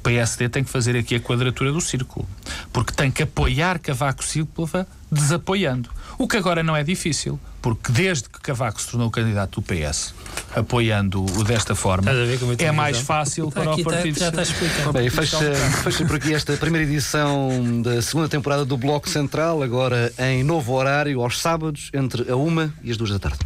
[0.03, 2.27] O PSD tem que fazer aqui a quadratura do círculo,
[2.73, 5.89] porque tem que apoiar Cavaco Silva desapoiando.
[6.17, 10.13] O que agora não é difícil, porque desde que Cavaco se tornou candidato do PS,
[10.53, 12.11] apoiando-o desta forma,
[12.59, 13.05] é mais razão?
[13.05, 14.91] fácil Está para aqui, o Partido já está explicado.
[14.91, 20.11] Bem, fecha, fecha por aqui esta primeira edição da segunda temporada do Bloco Central, agora
[20.19, 23.39] em novo horário, aos sábados, entre a uma e as duas da tarde.